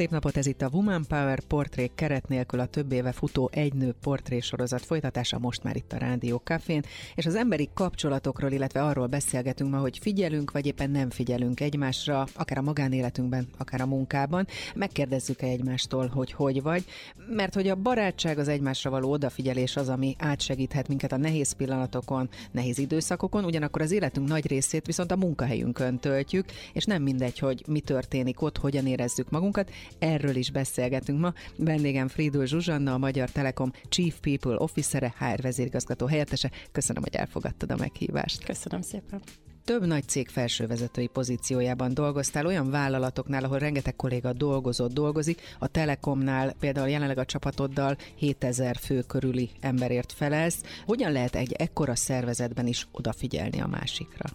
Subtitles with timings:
[0.00, 3.74] Szép napot, ez itt a Woman Power portrék keret nélkül a több éve futó egy
[3.74, 6.82] nő portré sorozat folytatása most már itt a Rádió Cafén,
[7.14, 12.26] és az emberi kapcsolatokról, illetve arról beszélgetünk ma, hogy figyelünk, vagy éppen nem figyelünk egymásra,
[12.34, 14.46] akár a magánéletünkben, akár a munkában.
[14.74, 16.84] Megkérdezzük-e egymástól, hogy hogy vagy,
[17.28, 22.28] mert hogy a barátság, az egymásra való odafigyelés az, ami átsegíthet minket a nehéz pillanatokon,
[22.50, 27.62] nehéz időszakokon, ugyanakkor az életünk nagy részét viszont a munkahelyünkön töltjük, és nem mindegy, hogy
[27.66, 31.32] mi történik ott, hogyan érezzük magunkat, Erről is beszélgetünk ma.
[31.56, 36.50] Vendégem Fridul Zsuzsanna, a Magyar Telekom Chief People Officere, HR vezérigazgató helyettese.
[36.72, 38.44] Köszönöm, hogy elfogadtad a meghívást.
[38.44, 39.22] Köszönöm szépen
[39.70, 46.52] több nagy cég felsővezetői pozíciójában dolgoztál, olyan vállalatoknál, ahol rengeteg kolléga dolgozott, dolgozik, a Telekomnál
[46.52, 50.62] például jelenleg a csapatoddal 7000 fő körüli emberért felelsz.
[50.86, 54.28] Hogyan lehet egy ekkora szervezetben is odafigyelni a másikra?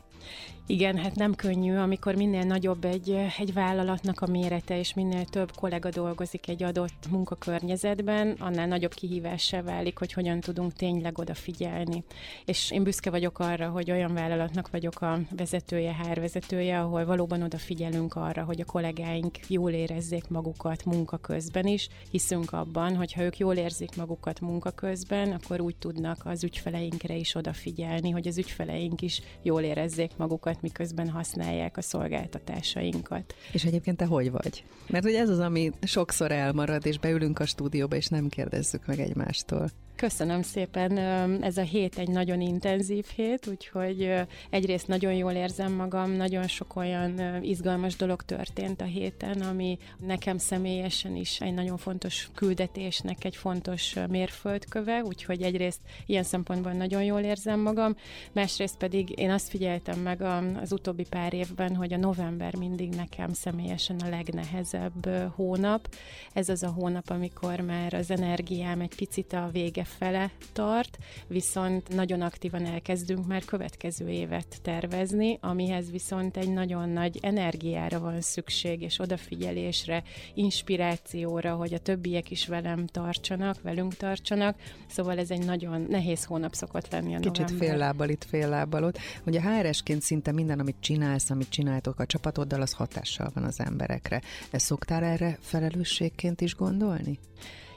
[0.67, 5.52] Igen, hát nem könnyű, amikor minél nagyobb egy, egy vállalatnak a mérete, és minél több
[5.55, 12.03] kollega dolgozik egy adott munkakörnyezetben, annál nagyobb kihívássá válik, hogy hogyan tudunk tényleg odafigyelni.
[12.45, 18.16] És én büszke vagyok arra, hogy olyan vállalatnak vagyok a vezetője, hárvezetője, ahol valóban odafigyelünk
[18.16, 21.89] arra, hogy a kollégáink jól érezzék magukat munka közben is.
[22.11, 27.16] Hiszünk abban, hogy ha ők jól érzik magukat munka közben, akkor úgy tudnak az ügyfeleinkre
[27.16, 33.36] is odafigyelni, hogy az ügyfeleink is jól érezzék magukat, miközben használják a szolgáltatásainkat.
[33.52, 34.64] És egyébként te hogy vagy?
[34.89, 39.00] Mert hogy ez az, ami sokszor elmarad, és beülünk a stúdióba, és nem kérdezzük meg
[39.00, 39.70] egymástól.
[39.95, 40.97] Köszönöm szépen,
[41.43, 44.13] ez a hét egy nagyon intenzív hét, úgyhogy
[44.49, 50.37] egyrészt nagyon jól érzem magam, nagyon sok olyan izgalmas dolog történt a héten, ami nekem
[50.37, 57.21] személyesen is egy nagyon fontos küldetésnek egy fontos mérföldköve, úgyhogy egyrészt ilyen szempontból nagyon jól
[57.21, 57.95] érzem magam,
[58.31, 60.21] másrészt pedig én azt figyeltem meg
[60.61, 65.95] az utóbbi pár évben, hogy a november mindig nekem személyesen a legnehezebb hónap.
[66.33, 70.97] Ez az a hónap, amikor már az energiám egy picit a vége fele tart,
[71.27, 78.21] viszont nagyon aktívan elkezdünk már következő évet tervezni, amihez viszont egy nagyon nagy energiára van
[78.21, 80.03] szükség, és odafigyelésre,
[80.33, 84.57] inspirációra, hogy a többiek is velem tartsanak, velünk tartsanak.
[84.87, 87.67] Szóval ez egy nagyon nehéz hónap szokott lenni a Kicsit november.
[87.67, 88.97] fél lábbal itt, fél lábbal ott.
[89.25, 94.21] Ugye HR-esként szinte minden, amit csinálsz, amit csináltok a csapatoddal, az hatással van az emberekre.
[94.52, 97.19] Ezt szoktál erre felelősségként is gondolni?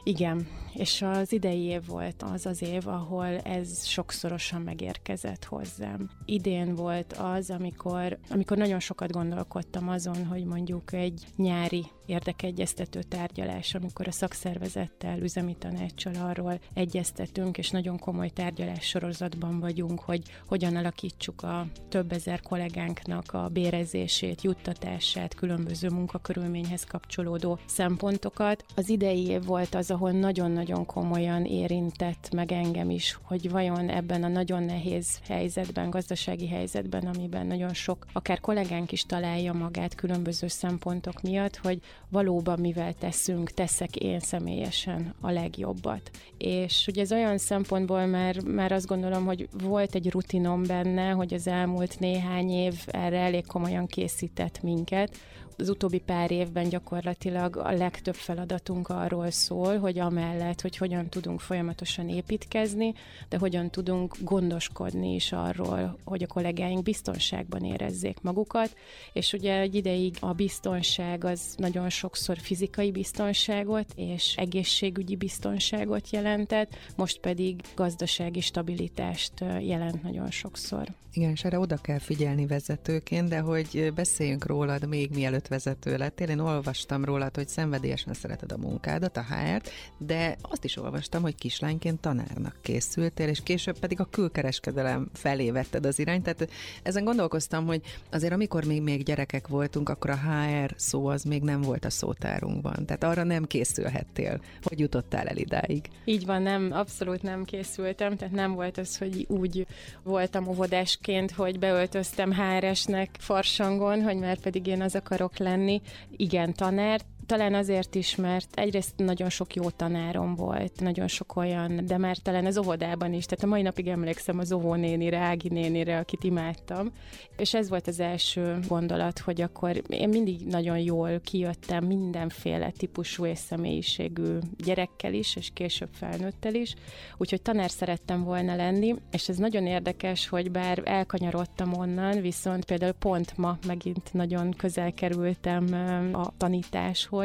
[0.05, 6.11] Igen, és az idei év volt az az év, ahol ez sokszorosan megérkezett hozzám.
[6.25, 13.75] Idén volt az, amikor, amikor nagyon sokat gondolkodtam azon, hogy mondjuk egy nyári érdekegyeztető tárgyalás,
[13.75, 20.77] amikor a szakszervezettel, üzemi tanácssal arról egyeztetünk, és nagyon komoly tárgyalás sorozatban vagyunk, hogy hogyan
[20.77, 28.65] alakítsuk a több ezer kollégánknak a bérezését, juttatását, különböző munkakörülményhez kapcsolódó szempontokat.
[28.77, 34.25] Az idei év volt az, ahol nagyon-nagyon komolyan érintett meg engem is, hogy vajon ebben
[34.25, 40.47] a nagyon nehéz helyzetben, gazdasági helyzetben, amiben nagyon sok, akár kollégánk is találja magát különböző
[40.49, 46.11] szempontok miatt, hogy valóban mivel teszünk, teszek én személyesen a legjobbat.
[46.39, 51.35] És ugye ez olyan szempontból már, már azt gondolom, hogy volt egy rutinom benne, hogy
[51.35, 55.17] az elmúlt néhány év erre elég komolyan készített minket,
[55.61, 61.41] az utóbbi pár évben gyakorlatilag a legtöbb feladatunk arról szól, hogy amellett, hogy hogyan tudunk
[61.41, 62.95] folyamatosan építkezni,
[63.29, 68.77] de hogyan tudunk gondoskodni is arról, hogy a kollégáink biztonságban érezzék magukat,
[69.13, 76.77] és ugye egy ideig a biztonság az nagyon sokszor fizikai biztonságot és egészségügyi biztonságot jelentett,
[76.97, 80.89] most pedig gazdasági stabilitást jelent nagyon sokszor.
[81.13, 86.29] Igen, és erre oda kell figyelni vezetőként, de hogy beszéljünk rólad még mielőtt vezető lettél.
[86.29, 91.35] Én olvastam rólad, hogy szenvedélyesen szereted a munkádat, a HR-t, de azt is olvastam, hogy
[91.35, 96.23] kislányként tanárnak készültél, és később pedig a külkereskedelem felé vetted az irányt.
[96.23, 96.49] Tehát
[96.83, 97.81] ezen gondolkoztam, hogy
[98.11, 101.91] azért amikor még, még gyerekek voltunk, akkor a HR szó az még nem volt a
[101.91, 102.87] szótárunkban.
[102.87, 105.89] Tehát arra nem készülhettél, hogy jutottál el idáig.
[106.05, 109.67] Így van, nem, abszolút nem készültem, tehát nem volt az, hogy úgy
[110.03, 115.81] voltam óvodásként, hogy beöltöztem HR-esnek farsangon, hogy már pedig én az akarok lenni.
[116.17, 121.87] Igen, tanár, Talán azért is, mert egyrészt nagyon sok jó tanárom volt, nagyon sok olyan,
[121.87, 125.99] de már talán az óvodában is, tehát a mai napig emlékszem az óvónénire, Ági nénire,
[125.99, 126.93] akit imádtam,
[127.37, 133.27] és ez volt az első gondolat, hogy akkor én mindig nagyon jól kijöttem mindenféle típusú
[133.27, 136.75] és személyiségű gyerekkel is, és később felnőttel is,
[137.17, 142.93] úgyhogy tanár szerettem volna lenni, és ez nagyon érdekes, hogy bár elkanyarodtam onnan, viszont például
[142.93, 145.65] pont ma megint nagyon közel kerültem
[146.13, 147.17] a tanításhoz.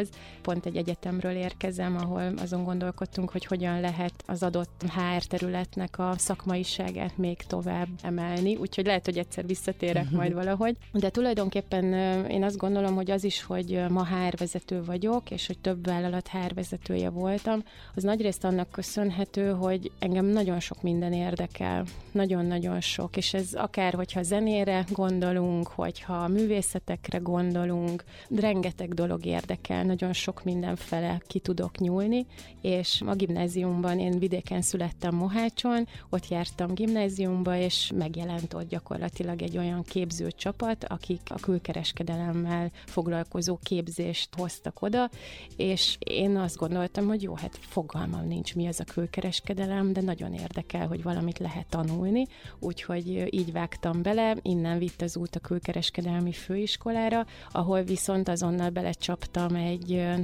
[0.42, 6.14] Pont egy egyetemről érkezem, ahol azon gondolkodtunk, hogy hogyan lehet az adott HR területnek a
[6.18, 10.18] szakmaiságát még tovább emelni, úgyhogy lehet, hogy egyszer visszatérek uh-huh.
[10.18, 10.78] majd valahogy.
[10.92, 11.84] De tulajdonképpen
[12.30, 16.28] én azt gondolom, hogy az is, hogy ma HR vezető vagyok, és hogy több vállalat
[16.28, 17.64] HR vezetője voltam,
[17.96, 21.86] az nagyrészt annak köszönhető, hogy engem nagyon sok minden érdekel.
[22.12, 28.04] Nagyon-nagyon sok, és ez akár, hogyha zenére gondolunk, hogyha művészetekre gondolunk,
[28.36, 32.26] rengeteg dolog érdekel, nagyon sok mindenfele ki tudok nyúlni,
[32.62, 39.58] és a gimnáziumban én vidéken születtem Mohácson, ott jártam gimnáziumba, és megjelent ott gyakorlatilag egy
[39.58, 45.10] olyan képző csapat, akik a külkereskedelemmel foglalkozó képzést hoztak oda,
[45.58, 50.34] és én azt gondoltam, hogy jó, hát fogalmam nincs, mi az a külkereskedelem, de nagyon
[50.34, 52.28] érdekel, hogy valamit lehet tanulni,
[52.60, 59.56] úgyhogy így vágtam bele, innen vitt az út a külkereskedelmi főiskolára, ahol viszont azonnal belecsaptam
[59.56, 59.73] egy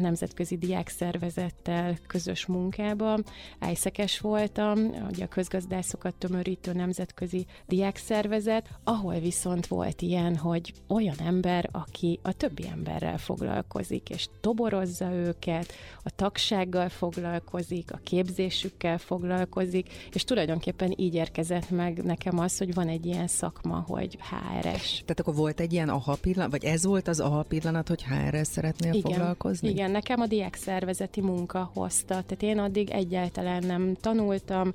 [0.01, 3.17] nemzetközi diákszervezettel közös munkába.
[3.59, 4.79] Ájszekes voltam,
[5.11, 12.33] ugye a közgazdászokat tömörítő nemzetközi diákszervezet, ahol viszont volt ilyen, hogy olyan ember, aki a
[12.33, 15.73] többi emberrel foglalkozik, és toborozza őket,
[16.03, 22.87] a tagsággal foglalkozik, a képzésükkel foglalkozik, és tulajdonképpen így érkezett meg nekem az, hogy van
[22.87, 24.91] egy ilyen szakma, hogy HRS.
[24.91, 28.47] Tehát akkor volt egy ilyen aha pillanat, vagy ez volt az aha pillanat, hogy HRS
[28.47, 29.37] szeretnél igen, foglalkozni?
[29.61, 32.07] Igen, nekem a diák szervezeti munka hozta.
[32.07, 34.71] Tehát én addig egyáltalán nem tanultam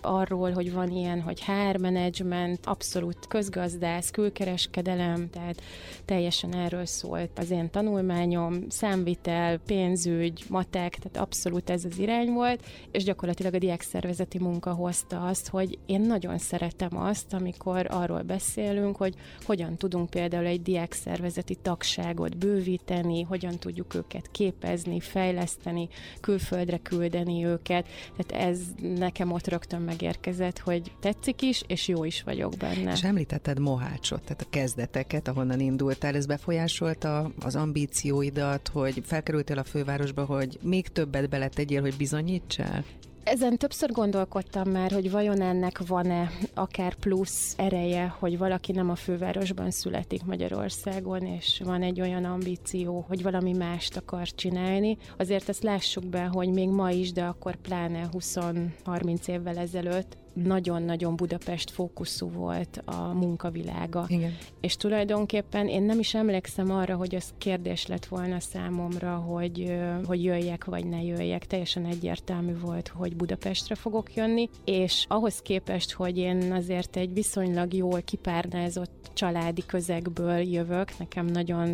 [0.00, 5.62] arról, hogy van ilyen, hogy HR management, abszolút közgazdász, külkereskedelem, tehát
[6.04, 12.64] teljesen erről szólt az én tanulmányom, számvitel, pénzügy, matek, tehát abszolút ez az irány volt,
[12.90, 18.22] és gyakorlatilag a diák szervezeti munka hozta azt, hogy én nagyon szeretem azt, amikor arról
[18.22, 25.88] beszélünk, hogy hogyan tudunk például egy diák szervezeti tagságot bővíteni, hogyan tudjuk őket képezni, fejleszteni,
[26.20, 27.86] külföldre küldeni őket.
[28.16, 32.92] Tehát ez nekem ott rögtön megérkezett, hogy tetszik is, és jó is vagyok benne.
[32.92, 39.64] És említetted Mohácsot, tehát a kezdeteket, ahonnan indultál, ez befolyásolta az ambícióidat, hogy felkerültél a
[39.64, 42.84] fővárosba, hogy még többet beletegyél, hogy bizonyítsál?
[43.30, 48.94] Ezen többször gondolkodtam már, hogy vajon ennek van-e akár plusz ereje, hogy valaki nem a
[48.94, 54.96] fővárosban születik Magyarországon, és van egy olyan ambíció, hogy valami mást akar csinálni.
[55.18, 61.16] Azért ezt lássuk be, hogy még ma is, de akkor pláne 20-30 évvel ezelőtt nagyon-nagyon
[61.16, 64.04] Budapest fókuszú volt a munkavilága.
[64.08, 64.36] Igen.
[64.60, 70.24] És tulajdonképpen én nem is emlékszem arra, hogy az kérdés lett volna számomra, hogy, hogy
[70.24, 71.46] jöjjek vagy ne jöjjek.
[71.46, 77.74] Teljesen egyértelmű volt, hogy Budapestre fogok jönni, és ahhoz képest, hogy én azért egy viszonylag
[77.74, 81.68] jól kipárnázott családi közegből jövök, nekem nagyon,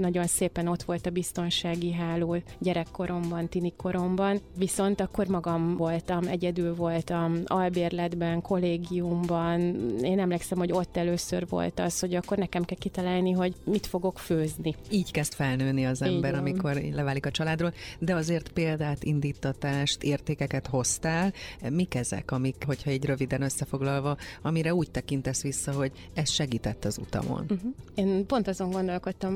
[0.00, 7.38] nagyon szépen ott volt a biztonsági háló gyerekkoromban, tinikoromban, viszont akkor magam voltam, egyedül voltam,
[7.44, 9.60] albérlet életben, kollégiumban,
[10.02, 14.18] én emlékszem, hogy ott először volt az, hogy akkor nekem kell kitalálni, hogy mit fogok
[14.18, 14.74] főzni.
[14.90, 21.32] Így kezd felnőni az ember, amikor leválik a családról, de azért példát, indítatást, értékeket hoztál.
[21.70, 26.98] Mik ezek, amik, hogyha egy röviden összefoglalva, amire úgy tekintesz vissza, hogy ez segített az
[26.98, 27.40] utamon?
[27.40, 27.72] Uh-huh.
[27.94, 29.34] Én pont azon gondolkodtam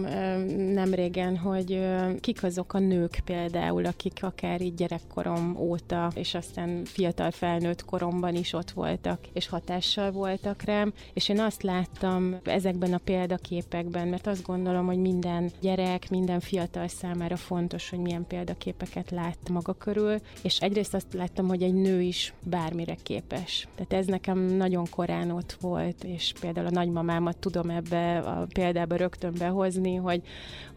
[0.73, 1.81] nem régen, hogy
[2.21, 8.35] kik azok a nők például, akik akár így gyerekkorom óta, és aztán fiatal felnőtt koromban
[8.35, 14.27] is ott voltak, és hatással voltak rám, és én azt láttam ezekben a példaképekben, mert
[14.27, 20.21] azt gondolom, hogy minden gyerek, minden fiatal számára fontos, hogy milyen példaképeket lát maga körül,
[20.43, 23.69] és egyrészt azt láttam, hogy egy nő is bármire képes.
[23.75, 28.97] Tehát ez nekem nagyon korán ott volt, és például a nagymamámat tudom ebbe a példába
[28.97, 30.23] rögtön behozni, hogy,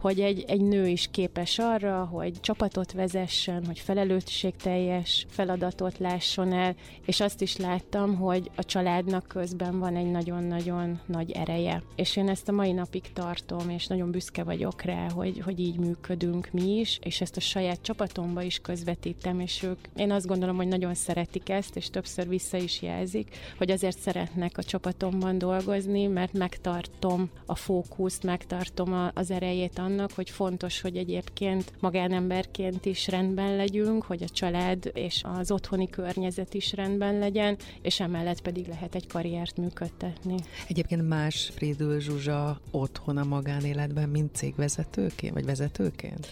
[0.00, 6.74] hogy egy, egy nő is képes arra, hogy csapatot vezessen, hogy felelősségteljes feladatot lásson el,
[7.04, 11.82] és azt is láttam, hogy a családnak közben van egy nagyon-nagyon nagy ereje.
[11.96, 15.78] És én ezt a mai napig tartom, és nagyon büszke vagyok rá, hogy, hogy így
[15.78, 20.56] működünk mi is, és ezt a saját csapatomba is közvetítem, és ők, én azt gondolom,
[20.56, 26.06] hogy nagyon szeretik ezt, és többször vissza is jelzik, hogy azért szeretnek a csapatomban dolgozni,
[26.06, 33.08] mert megtartom a fókuszt, megtartom a, az erejét annak, hogy fontos, hogy egyébként magánemberként is
[33.08, 38.66] rendben legyünk, hogy a család és az otthoni környezet is rendben legyen, és emellett pedig
[38.66, 40.34] lehet egy karriert működtetni.
[40.68, 46.26] Egyébként más Fridül Zsuzsa otthon a magánéletben, mint cégvezetőként, vagy vezetőként?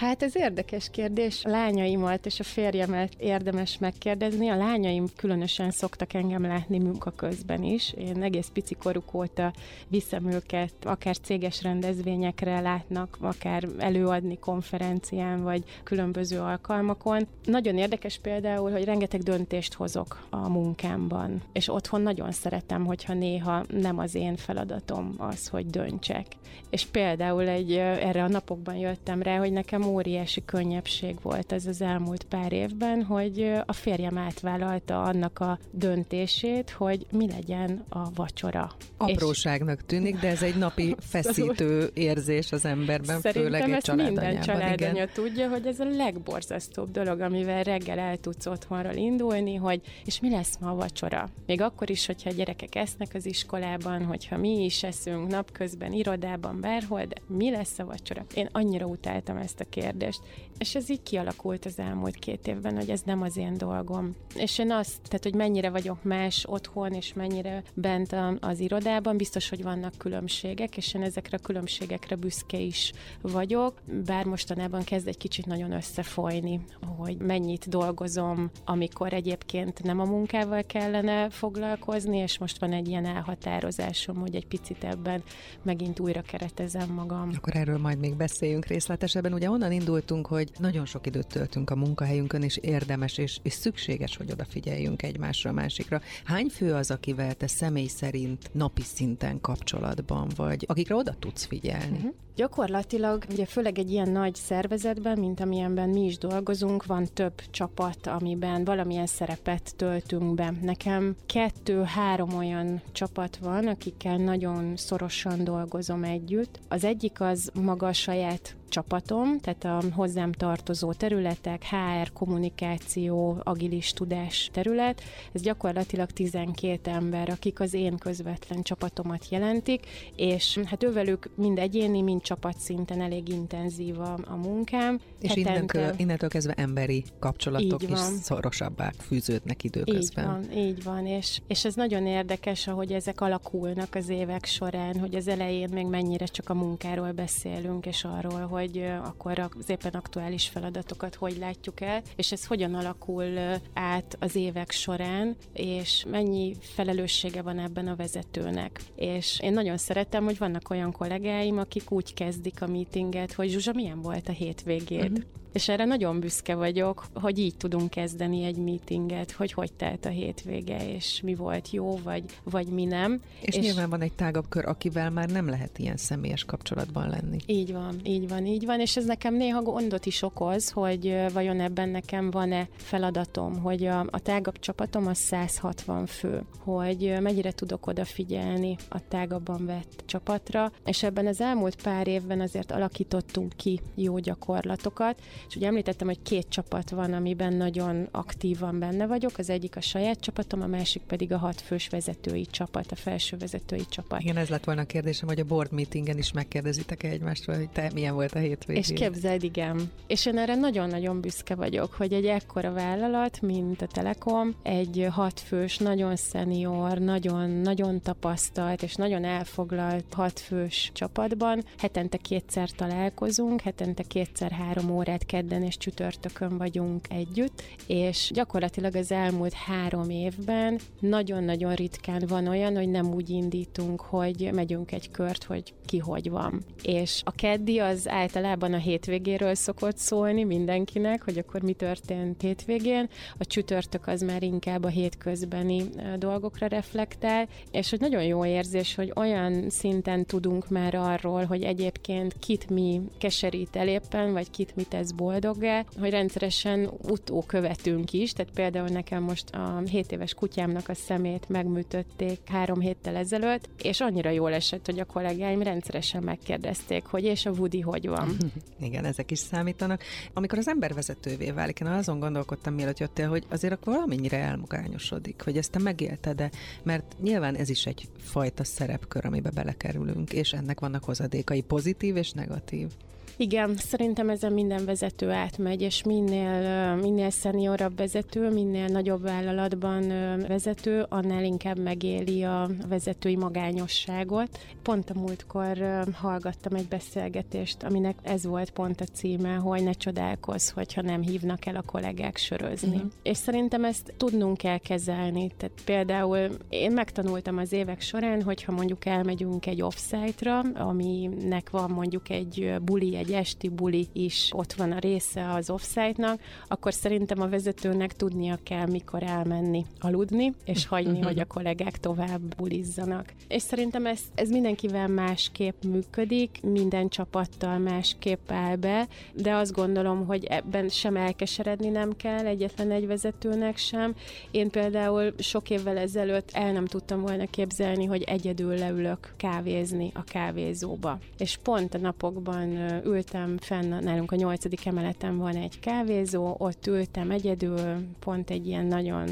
[0.00, 1.44] Hát ez érdekes kérdés.
[1.44, 4.48] A lányaimat és a férjemet érdemes megkérdezni.
[4.48, 7.92] A lányaim különösen szoktak engem látni munka közben is.
[7.92, 9.52] Én egész pici koruk óta
[9.88, 17.26] viszem őket, akár céges rendezvényekre látnak, akár előadni konferencián, vagy különböző alkalmakon.
[17.44, 23.64] Nagyon érdekes például, hogy rengeteg döntést hozok a munkámban, és otthon nagyon szeretem, hogyha néha
[23.68, 26.26] nem az én feladatom az, hogy döntsek.
[26.70, 31.80] És például egy, erre a napokban jöttem rá, hogy nekem óriási könnyebbség volt ez az
[31.80, 38.72] elmúlt pár évben, hogy a férjem átvállalta annak a döntését, hogy mi legyen a vacsora.
[38.96, 44.24] Apróságnak tűnik, de ez egy napi feszítő érzés az emberben, Szerintem főleg egy családanyában.
[44.24, 49.80] minden családanya tudja, hogy ez a legborzasztóbb dolog, amivel reggel el tudsz otthonról indulni, hogy
[50.04, 51.28] és mi lesz ma a vacsora.
[51.46, 56.60] Még akkor is, hogyha a gyerekek esznek az iskolában, hogyha mi is eszünk napközben, irodában,
[56.60, 58.24] bárhol, de mi lesz a vacsora?
[58.34, 60.20] Én annyira utáltam ezt a kérdést.
[60.58, 64.16] És ez így kialakult az elmúlt két évben, hogy ez nem az én dolgom.
[64.34, 69.48] És én azt, tehát, hogy mennyire vagyok más otthon, és mennyire bent az irodában, biztos,
[69.48, 75.16] hogy vannak különbségek, és én ezekre a különbségekre büszke is vagyok, bár mostanában kezd egy
[75.16, 76.60] kicsit nagyon összefolyni,
[76.96, 83.06] hogy mennyit dolgozom, amikor egyébként nem a munkával kellene foglalkozni, és most van egy ilyen
[83.06, 85.22] elhatározásom, hogy egy picit ebben
[85.62, 87.30] megint újra keretezem magam.
[87.36, 89.32] Akkor erről majd még beszéljünk részletesebben.
[89.32, 94.16] Ugye onnan indultunk, hogy nagyon sok időt töltünk a munkahelyünkön, és érdemes és, és szükséges,
[94.16, 96.00] hogy odafigyeljünk egymásra, a másikra.
[96.24, 101.96] Hány fő az, akivel te személy szerint napi szinten kapcsolatban vagy, akikre oda tudsz figyelni?
[101.96, 102.14] Uh-huh.
[102.40, 108.06] Gyakorlatilag, ugye főleg egy ilyen nagy szervezetben, mint amilyenben mi is dolgozunk, van több csapat,
[108.06, 110.52] amiben valamilyen szerepet töltünk be.
[110.62, 116.60] Nekem kettő-három olyan csapat van, akikkel nagyon szorosan dolgozom együtt.
[116.68, 123.92] Az egyik az maga a saját csapatom, tehát a hozzám tartozó területek, HR, kommunikáció, agilis
[123.92, 131.30] tudás terület, ez gyakorlatilag 12 ember, akik az én közvetlen csapatomat jelentik, és hát ővelük
[131.34, 132.22] mind egyéni, mind
[132.58, 135.00] szinten elég intenzív a, a munkám.
[135.20, 140.42] És innentől, innentől kezdve emberi kapcsolatok is szorosabbá fűződnek időközben.
[140.42, 144.98] Így van, így van, és, és ez nagyon érdekes, ahogy ezek alakulnak az évek során,
[144.98, 149.68] hogy az elején még mennyire csak a munkáról beszélünk, és arról, hogy hogy akkor az
[149.68, 153.38] éppen aktuális feladatokat hogy látjuk el, és ez hogyan alakul
[153.72, 158.80] át az évek során, és mennyi felelőssége van ebben a vezetőnek.
[158.94, 163.72] És én nagyon szeretem, hogy vannak olyan kollégáim, akik úgy kezdik a meetinget, hogy Zsuzsa,
[163.72, 165.10] milyen volt a hétvégéd?
[165.10, 165.24] Uh-huh.
[165.52, 170.08] És erre nagyon büszke vagyok, hogy így tudunk kezdeni egy meetinget, hogy hogy telt a
[170.08, 173.20] hétvége, és mi volt jó, vagy, vagy mi nem.
[173.40, 177.36] És, és nyilván van egy tágabb kör, akivel már nem lehet ilyen személyes kapcsolatban lenni.
[177.46, 181.60] Így van, így van, így van, és ez nekem néha gondot is okoz, hogy vajon
[181.60, 187.86] ebben nekem van-e feladatom, hogy a, a tágabb csapatom az 160 fő, hogy mennyire tudok
[187.86, 194.18] odafigyelni a tágabban vett csapatra, és ebben az elmúlt pár évben azért alakítottunk ki jó
[194.18, 199.76] gyakorlatokat, és ugye említettem, hogy két csapat van, amiben nagyon aktívan benne vagyok, az egyik
[199.76, 204.20] a saját csapatom, a másik pedig a hat fős vezetői csapat, a felső vezetői csapat.
[204.20, 207.90] Igen, ez lett volna a kérdésem, hogy a board meetingen is megkérdezitek-e egymástól, hogy te
[207.94, 208.82] milyen volt a hétvégén.
[208.82, 209.90] És képzeld, igen.
[210.06, 215.78] És én erre nagyon-nagyon büszke vagyok, hogy egy ekkora vállalat, mint a Telekom, egy hatfős,
[215.78, 224.50] nagyon szenior, nagyon, nagyon tapasztalt és nagyon elfoglalt hatfős csapatban hetente kétszer találkozunk, hetente kétszer
[224.50, 232.22] három órát kedden és csütörtökön vagyunk együtt, és gyakorlatilag az elmúlt három évben nagyon-nagyon ritkán
[232.28, 236.64] van olyan, hogy nem úgy indítunk, hogy megyünk egy kört, hogy ki hogy van.
[236.82, 243.08] És a keddi az általában a hétvégéről szokott szólni mindenkinek, hogy akkor mi történt hétvégén,
[243.38, 245.82] a csütörtök az már inkább a hétközbeni
[246.18, 252.38] dolgokra reflektál, és hogy nagyon jó érzés, hogy olyan szinten tudunk már arról, hogy egyébként
[252.38, 258.52] kit mi keserít el éppen, vagy kit mi tesz boldoggá, hogy rendszeresen utókövetünk is, tehát
[258.52, 264.30] például nekem most a 7 éves kutyámnak a szemét megműtötték három héttel ezelőtt, és annyira
[264.30, 268.36] jól esett, hogy a kollégáim rendszeresen megkérdezték, hogy és a Woody hogy van.
[268.80, 270.02] Igen, ezek is számítanak.
[270.32, 275.42] Amikor az ember vezetővé válik, én azon gondolkodtam, mielőtt jöttél, hogy azért akkor valamennyire elmagányosodik,
[275.42, 276.50] hogy ezt te megélted de
[276.82, 282.32] mert nyilván ez is egy fajta szerepkör, amiben belekerülünk, és ennek vannak hozadékai, pozitív és
[282.32, 282.88] negatív.
[283.36, 290.08] Igen, szerintem ezen minden vezető átmegy, és minél, minél szeniorabb vezető, minél nagyobb vállalatban
[290.48, 294.58] vezető, annál inkább megéli a vezetői magányosságot.
[294.82, 300.70] Pont a múltkor hallgattam egy beszélgetést, aminek ez volt pont a címe, hogy ne csodálkozz,
[300.70, 302.94] hogyha nem hívnak el a kollégák sörözni.
[302.94, 303.10] Uh-huh.
[303.22, 305.50] És szerintem ezt tudnunk kell kezelni.
[305.56, 312.28] Tehát például én megtanultam az évek során, hogyha mondjuk elmegyünk egy offsite-ra, aminek van mondjuk
[312.28, 317.40] egy buli, egy egy esti buli is ott van a része az offsite-nak, akkor szerintem
[317.40, 323.32] a vezetőnek tudnia kell, mikor elmenni aludni, és hagyni, hogy a kollégák tovább bulizzanak.
[323.48, 330.26] És szerintem ez, ez mindenkivel másképp működik, minden csapattal másképp áll be, de azt gondolom,
[330.26, 334.14] hogy ebben sem elkeseredni nem kell egyetlen egy vezetőnek sem.
[334.50, 340.24] Én például sok évvel ezelőtt el nem tudtam volna képzelni, hogy egyedül leülök kávézni a
[340.24, 341.18] kávézóba.
[341.38, 347.30] És pont a napokban ültem fenn, nálunk a nyolcadik emeleten van egy kávézó, ott ültem
[347.30, 347.80] egyedül,
[348.18, 349.28] pont egy ilyen nagyon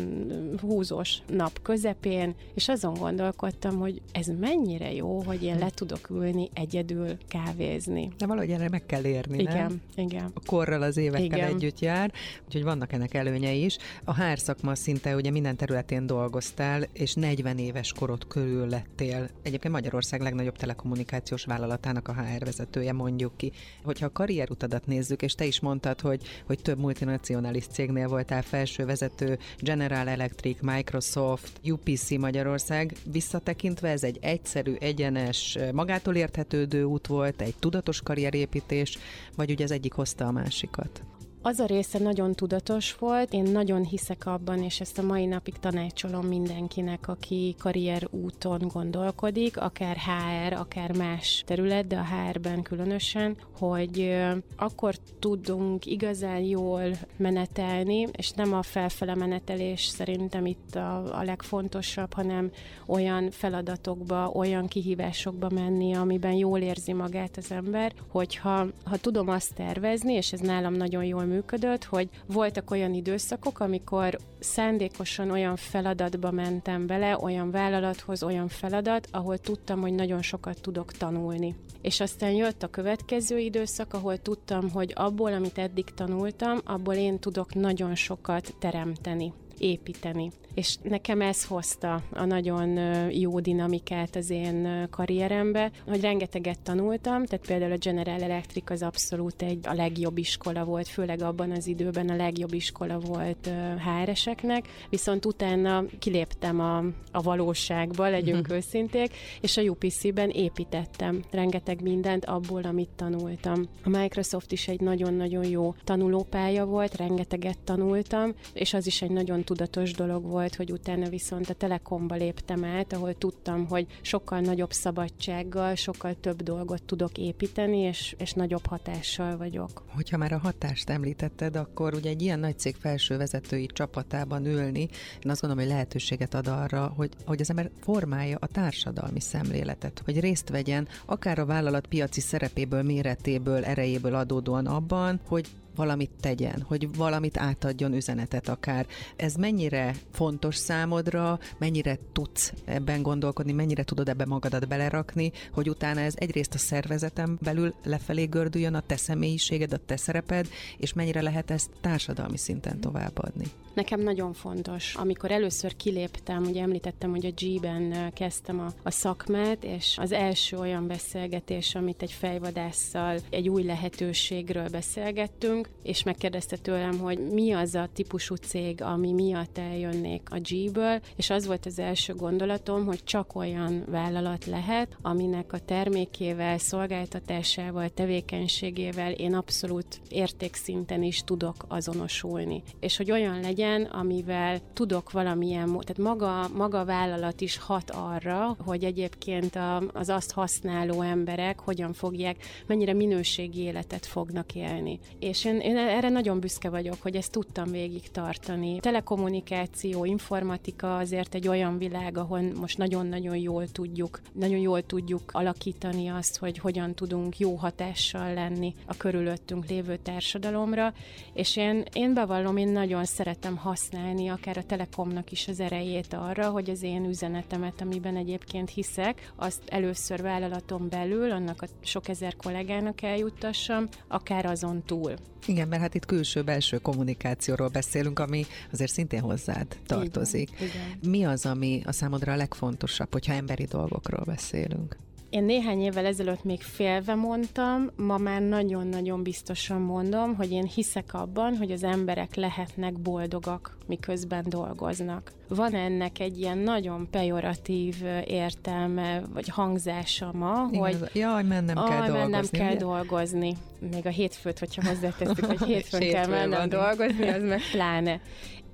[0.60, 6.48] húzós nap közepén, és azon gondolkodtam, hogy ez mennyire jó, hogy én le tudok ülni
[6.54, 8.10] egyedül kávézni.
[8.18, 9.80] De valahogy erre meg kell érni, igen, nem?
[10.06, 11.54] Igen, A korral az évekkel igen.
[11.54, 12.12] együtt jár,
[12.46, 13.76] úgyhogy vannak ennek előnyei is.
[14.04, 19.28] A HR szakma szinte ugye minden területén dolgoztál, és 40 éves korod körül lettél.
[19.42, 23.52] Egyébként Magyarország legnagyobb telekommunikációs vállalatának a HR vezetője, mondjuk ki
[23.84, 28.84] hogyha a karrierutadat nézzük, és te is mondtad, hogy, hogy több multinacionális cégnél voltál felső
[28.84, 37.40] vezető, General Electric, Microsoft, UPC Magyarország, visszatekintve ez egy egyszerű, egyenes, magától érthetődő út volt,
[37.40, 38.98] egy tudatos karrierépítés,
[39.36, 41.02] vagy ugye az egyik hozta a másikat?
[41.42, 45.54] Az a része nagyon tudatos volt, én nagyon hiszek abban, és ezt a mai napig
[45.54, 53.36] tanácsolom mindenkinek, aki karrier úton gondolkodik, akár HR, akár más terület, de a HR-ben különösen,
[53.58, 54.16] hogy
[54.56, 62.12] akkor tudunk igazán jól menetelni, és nem a felfele menetelés szerintem itt a, a legfontosabb,
[62.12, 62.50] hanem
[62.86, 69.54] olyan feladatokba, olyan kihívásokba menni, amiben jól érzi magát az ember, hogyha ha tudom azt
[69.54, 76.30] tervezni, és ez nálam nagyon jól működött, hogy voltak olyan időszakok, amikor szándékosan olyan feladatba
[76.30, 81.54] mentem bele, olyan vállalathoz, olyan feladat, ahol tudtam, hogy nagyon sokat tudok tanulni.
[81.82, 87.18] És aztán jött a következő időszak, ahol tudtam, hogy abból, amit eddig tanultam, abból én
[87.18, 90.30] tudok nagyon sokat teremteni építeni.
[90.54, 92.78] És nekem ez hozta a nagyon
[93.10, 99.42] jó dinamikát az én karrierembe, hogy rengeteget tanultam, tehát például a General Electric az abszolút
[99.42, 103.50] egy a legjobb iskola volt, főleg abban az időben a legjobb iskola volt
[103.84, 106.78] HR-eseknek, viszont utána kiléptem a,
[107.12, 108.56] a valóságba, legyünk uh-huh.
[108.56, 113.68] őszinték, és a UPC-ben építettem rengeteg mindent abból, amit tanultam.
[113.84, 119.44] A Microsoft is egy nagyon-nagyon jó tanulópálya volt, rengeteget tanultam, és az is egy nagyon
[119.48, 124.72] tudatos dolog volt, hogy utána viszont a Telekomba léptem át, ahol tudtam, hogy sokkal nagyobb
[124.72, 129.84] szabadsággal, sokkal több dolgot tudok építeni, és, és nagyobb hatással vagyok.
[129.94, 134.88] Hogyha már a hatást említetted, akkor ugye egy ilyen nagy cég felső vezetői csapatában ülni,
[135.24, 140.02] én azt gondolom, hogy lehetőséget ad arra, hogy, hogy az ember formálja a társadalmi szemléletet,
[140.04, 146.64] hogy részt vegyen akár a vállalat piaci szerepéből, méretéből, erejéből adódóan abban, hogy valamit tegyen,
[146.66, 148.86] hogy valamit átadjon üzenetet akár.
[149.16, 156.00] Ez mennyire fontos számodra, mennyire tudsz ebben gondolkodni, mennyire tudod ebbe magadat belerakni, hogy utána
[156.00, 161.22] ez egyrészt a szervezetem belül lefelé gördüljön a te személyiséged, a te szereped, és mennyire
[161.22, 163.44] lehet ezt társadalmi szinten továbbadni.
[163.74, 164.94] Nekem nagyon fontos.
[164.94, 170.56] Amikor először kiléptem, ugye említettem, hogy a G-ben kezdtem a, a szakmát, és az első
[170.56, 177.74] olyan beszélgetés, amit egy fejvadásszal egy új lehetőségről beszélgettünk, és megkérdezte tőlem, hogy mi az
[177.74, 183.04] a típusú cég, ami miatt eljönnék a G-ből, és az volt az első gondolatom, hogy
[183.04, 192.62] csak olyan vállalat lehet, aminek a termékével, szolgáltatásával, tevékenységével én abszolút értékszinten is tudok azonosulni.
[192.80, 198.84] És hogy olyan legyen, amivel tudok valamilyen, tehát maga, maga vállalat is hat arra, hogy
[198.84, 204.98] egyébként a, az azt használó emberek hogyan fogják, mennyire minőségi életet fognak élni.
[205.18, 208.80] És én én, erre nagyon büszke vagyok, hogy ezt tudtam végig tartani.
[208.80, 216.08] Telekommunikáció, informatika azért egy olyan világ, ahol most nagyon-nagyon jól tudjuk, nagyon jól tudjuk alakítani
[216.08, 220.92] azt, hogy hogyan tudunk jó hatással lenni a körülöttünk lévő társadalomra,
[221.32, 226.50] és én, én bevallom, én nagyon szeretem használni akár a Telekomnak is az erejét arra,
[226.50, 232.36] hogy az én üzenetemet, amiben egyébként hiszek, azt először vállalaton belül, annak a sok ezer
[232.36, 235.14] kollégának eljuttassam, akár azon túl.
[235.46, 240.50] Igen, mert hát itt külső-belső kommunikációról beszélünk, ami azért szintén hozzád tartozik.
[240.50, 241.10] Igen, igen.
[241.10, 244.96] Mi az, ami a számodra a legfontosabb, hogyha emberi dolgokról beszélünk?
[245.30, 251.14] Én néhány évvel ezelőtt még félve mondtam, ma már nagyon-nagyon biztosan mondom, hogy én hiszek
[251.14, 255.32] abban, hogy az emberek lehetnek boldogak, miközben dolgoznak.
[255.48, 257.94] Van ennek egy ilyen nagyon pejoratív
[258.26, 262.18] értelme, vagy hangzása ma, Igen, hogy Jaj, mennem kell Ah, dolgozni.
[262.18, 262.76] mennem kell ugye?
[262.76, 263.56] dolgozni.
[263.90, 266.68] Még a hétfőt, hogyha hozzátesszük, hogy hétfőn kell mennem van.
[266.68, 268.20] dolgozni, az meg pláne.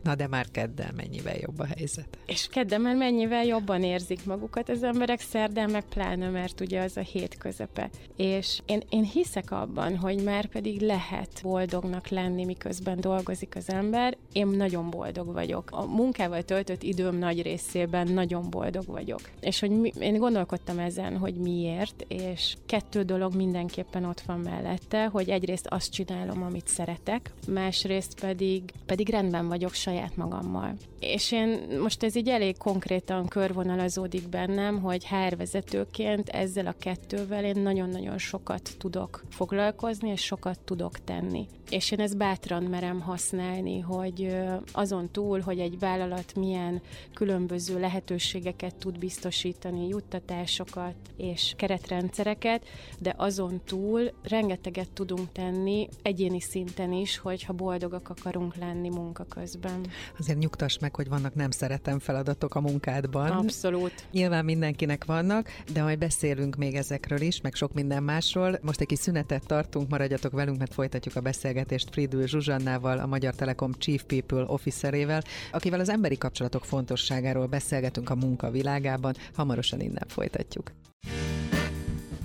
[0.04, 2.18] Na de már keddel mennyivel jobb a helyzet.
[2.26, 6.96] És kedden már mennyivel jobban érzik magukat az emberek, szerdán meg pláne, mert ugye az
[6.96, 7.90] a hét közepe.
[8.16, 14.16] És én, én hiszek abban, hogy már pedig lehet boldognak lenni, miközben dolgozik az ember.
[14.32, 15.68] Én nagyon boldog vagyok.
[15.70, 19.20] A munkával töltött időm nagy részében nagyon boldog vagyok.
[19.40, 25.06] És hogy mi, én gondolkodtam ezen, hogy miért, és kettő dolog mindenképpen ott van mellette,
[25.06, 30.74] hogy egyrészt azt csinálom, amit szeretek, másrészt pedig, pedig rendben vagyok saját magammal.
[31.00, 37.44] És én most ez így elég konkrétan körvonalazódik bennem, hogy HR vezetőként ezzel a kettővel
[37.44, 41.46] én nagyon-nagyon sokat tudok foglalkozni, és sokat tudok tenni.
[41.70, 44.36] És én ezt bátran merem használni, hogy
[44.72, 46.82] azon túl, hogy egy vállalat milyen
[47.14, 52.64] különböző lehetőségeket tud biztosítani, juttatásokat és keretrendszereket,
[52.98, 59.86] de azon túl rengeteget tudunk tenni egyéni szinten is, hogyha boldogak akarunk lenni munka közben.
[60.18, 63.30] Azért nyugtass meg, hogy vannak nem szeretem feladatok a munkádban.
[63.30, 64.06] Abszolút.
[64.10, 68.58] Nyilván mindenkinek vannak, de majd beszélünk még ezekről is, meg sok minden másról.
[68.62, 71.52] Most egy kis szünetet tartunk, maradjatok velünk, mert folytatjuk a beszélgetést
[71.90, 78.14] Fridül Zsuzsannával, a Magyar Telekom Chief People Officerével, akivel az emberi kapcsolatok fontosságáról beszélgetünk a
[78.14, 79.14] munka világában.
[79.34, 80.72] Hamarosan innen folytatjuk.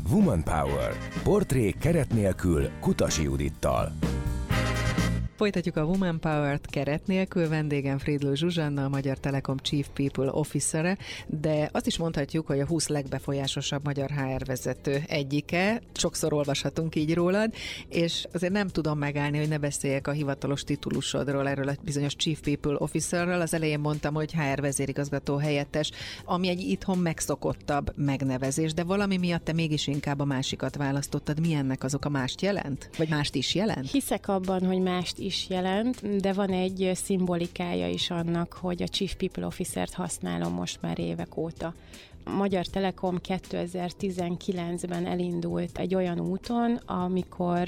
[0.10, 0.98] Woman Power.
[1.24, 3.92] Portrék keret nélkül Kutasi Judittal.
[5.40, 10.98] Folytatjuk a Woman Power-t keret nélkül, vendégem Fridlő Zsuzsanna, a Magyar Telekom Chief People Officer
[11.28, 17.14] de azt is mondhatjuk, hogy a 20 legbefolyásosabb magyar HR vezető egyike, sokszor olvashatunk így
[17.14, 17.54] rólad,
[17.88, 22.40] és azért nem tudom megállni, hogy ne beszéljek a hivatalos titulusodról, erről a bizonyos Chief
[22.40, 23.42] People Officerről.
[23.42, 25.92] Az elején mondtam, hogy HR vezérigazgató helyettes,
[26.26, 31.40] ami egy itthon megszokottabb megnevezés, de valami miatt te mégis inkább a másikat választottad.
[31.40, 32.90] Mi ennek azok a mást jelent?
[32.98, 33.92] Vagy mást is jelent?
[33.92, 39.16] Hiszek abban, hogy mást is jelent, de van egy szimbolikája is annak, hogy a Chief
[39.16, 41.74] People Officer-t használom most már évek óta.
[42.38, 47.68] Magyar Telekom 2019-ben elindult egy olyan úton, amikor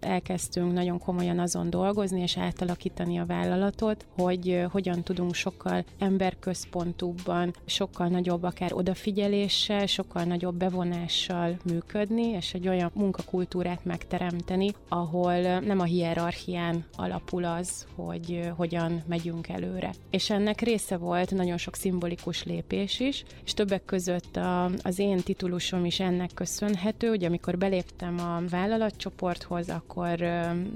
[0.00, 8.08] elkezdtünk nagyon komolyan azon dolgozni és átalakítani a vállalatot, hogy hogyan tudunk sokkal emberközpontúbban, sokkal
[8.08, 15.84] nagyobb akár odafigyeléssel, sokkal nagyobb bevonással működni, és egy olyan munkakultúrát megteremteni, ahol nem a
[15.84, 19.90] hierarchián alapul az, hogy hogyan megyünk előre.
[20.10, 25.16] És ennek része volt nagyon sok szimbolikus lépés is, és többek között a, az én
[25.16, 30.18] titulusom is ennek köszönhető, hogy amikor beléptem a vállalatcsoporthoz, akkor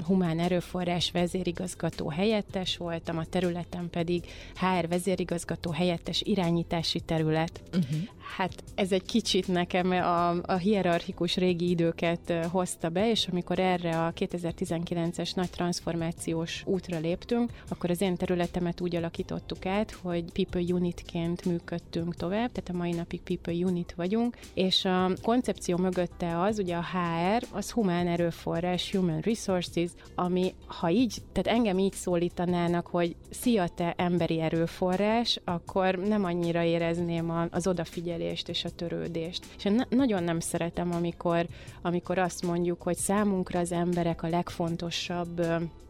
[0.07, 7.63] humán erőforrás vezérigazgató helyettes voltam, a területen pedig HR vezérigazgató helyettes irányítási terület.
[7.67, 7.99] Uh-huh.
[8.37, 14.05] Hát ez egy kicsit nekem a, a hierarchikus régi időket hozta be, és amikor erre
[14.05, 20.75] a 2019-es nagy transformációs útra léptünk, akkor az én területemet úgy alakítottuk át, hogy People
[20.75, 26.59] Unitként működtünk tovább, tehát a mai napig People Unit vagyunk, és a koncepció mögötte az,
[26.59, 32.87] ugye a HR, az humán erőforrás, human resources, ami ha így, tehát engem így szólítanának,
[32.87, 38.17] hogy szia te emberi erőforrás, akkor nem annyira érezném az odafigyelést
[38.49, 39.45] és a törődést.
[39.59, 41.47] És én na- nagyon nem szeretem, amikor,
[41.83, 45.41] amikor azt mondjuk, hogy számunkra az emberek a legfontosabb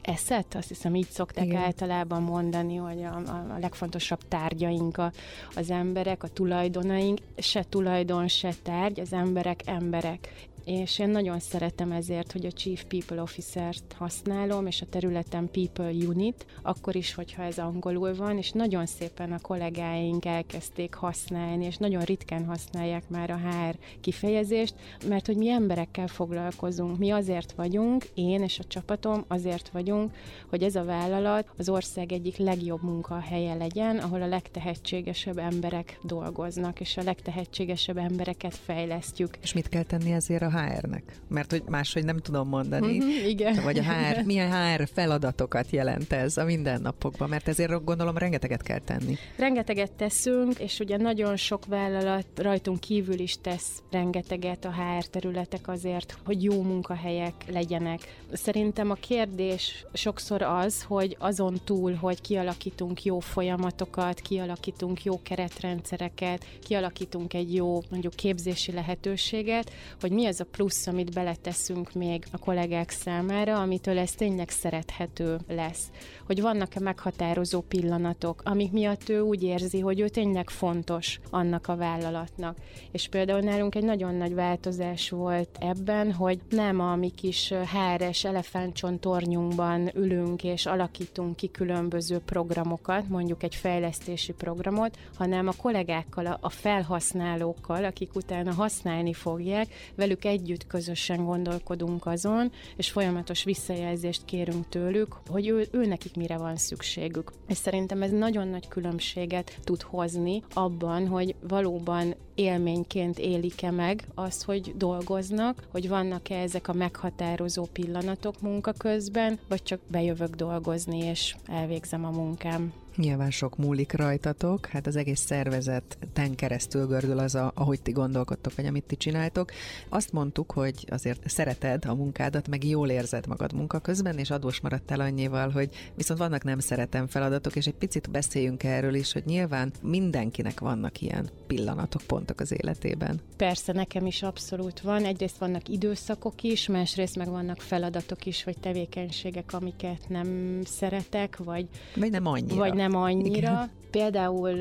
[0.03, 1.63] eszet, azt hiszem így szokták Igen.
[1.63, 5.13] Általában mondani, hogy a, a, a legfontosabb tárgyaink a,
[5.55, 10.33] az emberek, a tulajdonaink, se tulajdon, se tárgy, az emberek emberek.
[10.69, 16.07] És én nagyon szeretem ezért, hogy a Chief People Officer-t használom, és a területen People
[16.07, 21.77] Unit, akkor is, hogyha ez angolul van, és nagyon szépen a kollégáink elkezdték használni, és
[21.77, 24.75] nagyon ritkán használják már a HR kifejezést,
[25.07, 30.13] mert hogy mi emberekkel foglalkozunk, mi azért vagyunk, én és a csapatom azért vagyunk,
[30.49, 36.81] hogy ez a vállalat az ország egyik legjobb munkahelye legyen, ahol a legtehetségesebb emberek dolgoznak,
[36.81, 39.39] és a legtehetségesebb embereket fejlesztjük.
[39.43, 41.03] És mit kell tenni ezért a HR-nek?
[41.29, 42.99] Mert hogy máshogy nem tudom mondani.
[42.99, 43.63] Mm-hmm, igen.
[43.63, 47.29] Vagy a HR, milyen HR feladatokat jelent ez a mindennapokban?
[47.29, 49.17] Mert ezért gondolom rengeteget kell tenni.
[49.37, 55.69] Rengeteget teszünk, és ugye nagyon sok vállalat rajtunk kívül is tesz rengeteget a HR területek
[55.69, 58.01] azért, hogy jó munkahelyek legyenek.
[58.33, 66.47] Szerintem a kérdés sokszor az, hogy azon túl, hogy kialakítunk jó folyamatokat, kialakítunk jó keretrendszereket,
[66.63, 72.39] kialakítunk egy jó mondjuk képzési lehetőséget, hogy mi az a plusz, amit beleteszünk még a
[72.39, 75.91] kollégák számára, amitől ez tényleg szerethető lesz.
[76.27, 81.77] Hogy vannak-e meghatározó pillanatok, amik miatt ő úgy érzi, hogy ő tényleg fontos annak a
[81.77, 82.57] vállalatnak.
[82.91, 88.25] És például nálunk egy nagyon nagy változás volt ebben, hogy nem a mi kis háres
[88.25, 96.49] elefántcsontornyunkban ülünk és alakítunk ki különböző programokat, mondjuk egy fejlesztési programot, hanem a kollégákkal, a
[96.49, 105.17] felhasználókkal, akik utána használni fogják, velük együtt közösen gondolkodunk azon, és folyamatos visszajelzést kérünk tőlük,
[105.29, 107.33] hogy ő, ő nekik mire van szükségük.
[107.49, 114.45] És szerintem ez nagyon nagy különbséget tud hozni abban, hogy valóban élményként élik-e meg azt,
[114.45, 121.37] hogy dolgoznak, hogy vannak-e ezek a meghatározó pillanatok munka közben, vagy csak bejövök dolgozni, és
[121.47, 122.73] elvégzem a munkám.
[122.99, 128.55] Nyilván sok múlik rajtatok, hát az egész szervezeten keresztül gördül az, a, ahogy ti gondolkodtok,
[128.55, 129.51] vagy amit ti csináltok.
[129.89, 134.61] Azt mondtuk, hogy azért szereted a munkádat, meg jól érzed magad munka közben, és adós
[134.61, 139.25] maradtál annyival, hogy viszont vannak nem szeretem feladatok, és egy picit beszéljünk erről is, hogy
[139.27, 143.21] nyilván mindenkinek vannak ilyen pillanatok, pontok az életében.
[143.37, 145.05] Persze, nekem is abszolút van.
[145.05, 151.67] Egyrészt vannak időszakok is, másrészt meg vannak feladatok is, vagy tevékenységek, amiket nem szeretek, vagy,
[151.97, 152.57] vagy nem annyira.
[152.57, 153.37] Vagy nem annyira.
[153.37, 153.71] Igen.
[153.91, 154.61] Például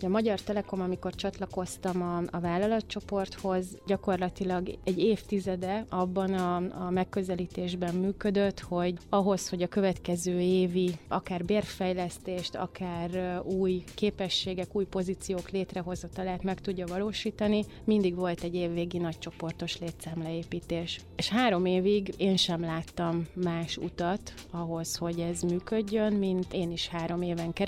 [0.00, 7.94] a Magyar Telekom, amikor csatlakoztam a, a vállalatcsoporthoz, gyakorlatilag egy évtizede abban a, a megközelítésben
[7.94, 16.42] működött, hogy ahhoz, hogy a következő évi akár bérfejlesztést, akár új képességek, új pozíciók létrehozatalát
[16.42, 21.00] meg tudja valósítani, mindig volt egy évvégi nagy csoportos létszámleépítés.
[21.16, 26.88] És három évig én sem láttam más utat ahhoz, hogy ez működjön, mint én is
[26.88, 27.65] három éven keresztül.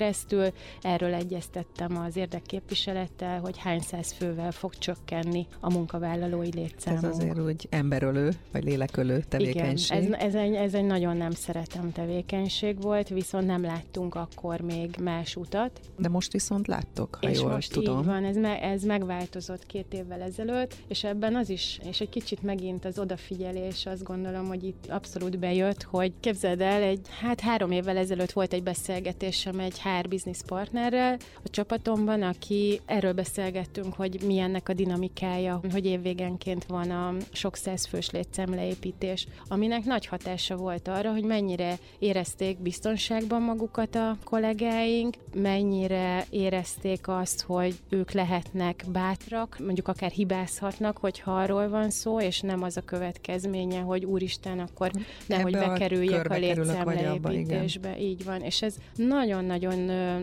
[0.81, 7.03] Erről egyeztettem az érdekképviselettel, hogy hány száz fővel fog csökkenni a munkavállalói létszámunk.
[7.03, 9.97] Ez azért úgy emberölő, vagy lélekölő tevékenység.
[9.97, 14.59] Igen, ez, ez, egy, ez egy nagyon nem szeretem tevékenység volt, viszont nem láttunk akkor
[14.59, 15.79] még más utat.
[15.97, 17.99] De most viszont láttok, ha és jól most tudom.
[17.99, 22.09] így van, ez, me, ez megváltozott két évvel ezelőtt, és ebben az is, és egy
[22.09, 27.39] kicsit megint az odafigyelés, azt gondolom, hogy itt abszolút bejött, hogy képzeld el, egy, hát
[27.39, 33.93] három évvel ezelőtt volt egy beszélgetésem egy HR business partnerrel a csapatomban, aki erről beszélgettünk,
[33.93, 40.55] hogy mi ennek a dinamikája, hogy évvégenként van a sok százfős létszámleépítés, aminek nagy hatása
[40.55, 48.83] volt arra, hogy mennyire érezték biztonságban magukat a kollégáink, mennyire érezték azt, hogy ők lehetnek
[48.91, 54.59] bátrak, mondjuk akár hibázhatnak, hogyha arról van szó, és nem az a következménye, hogy úristen,
[54.59, 54.91] akkor
[55.25, 57.99] nehogy bekerüljek a létszámleépítésbe.
[57.99, 58.41] Így van.
[58.41, 59.68] És ez nagyon-nagyon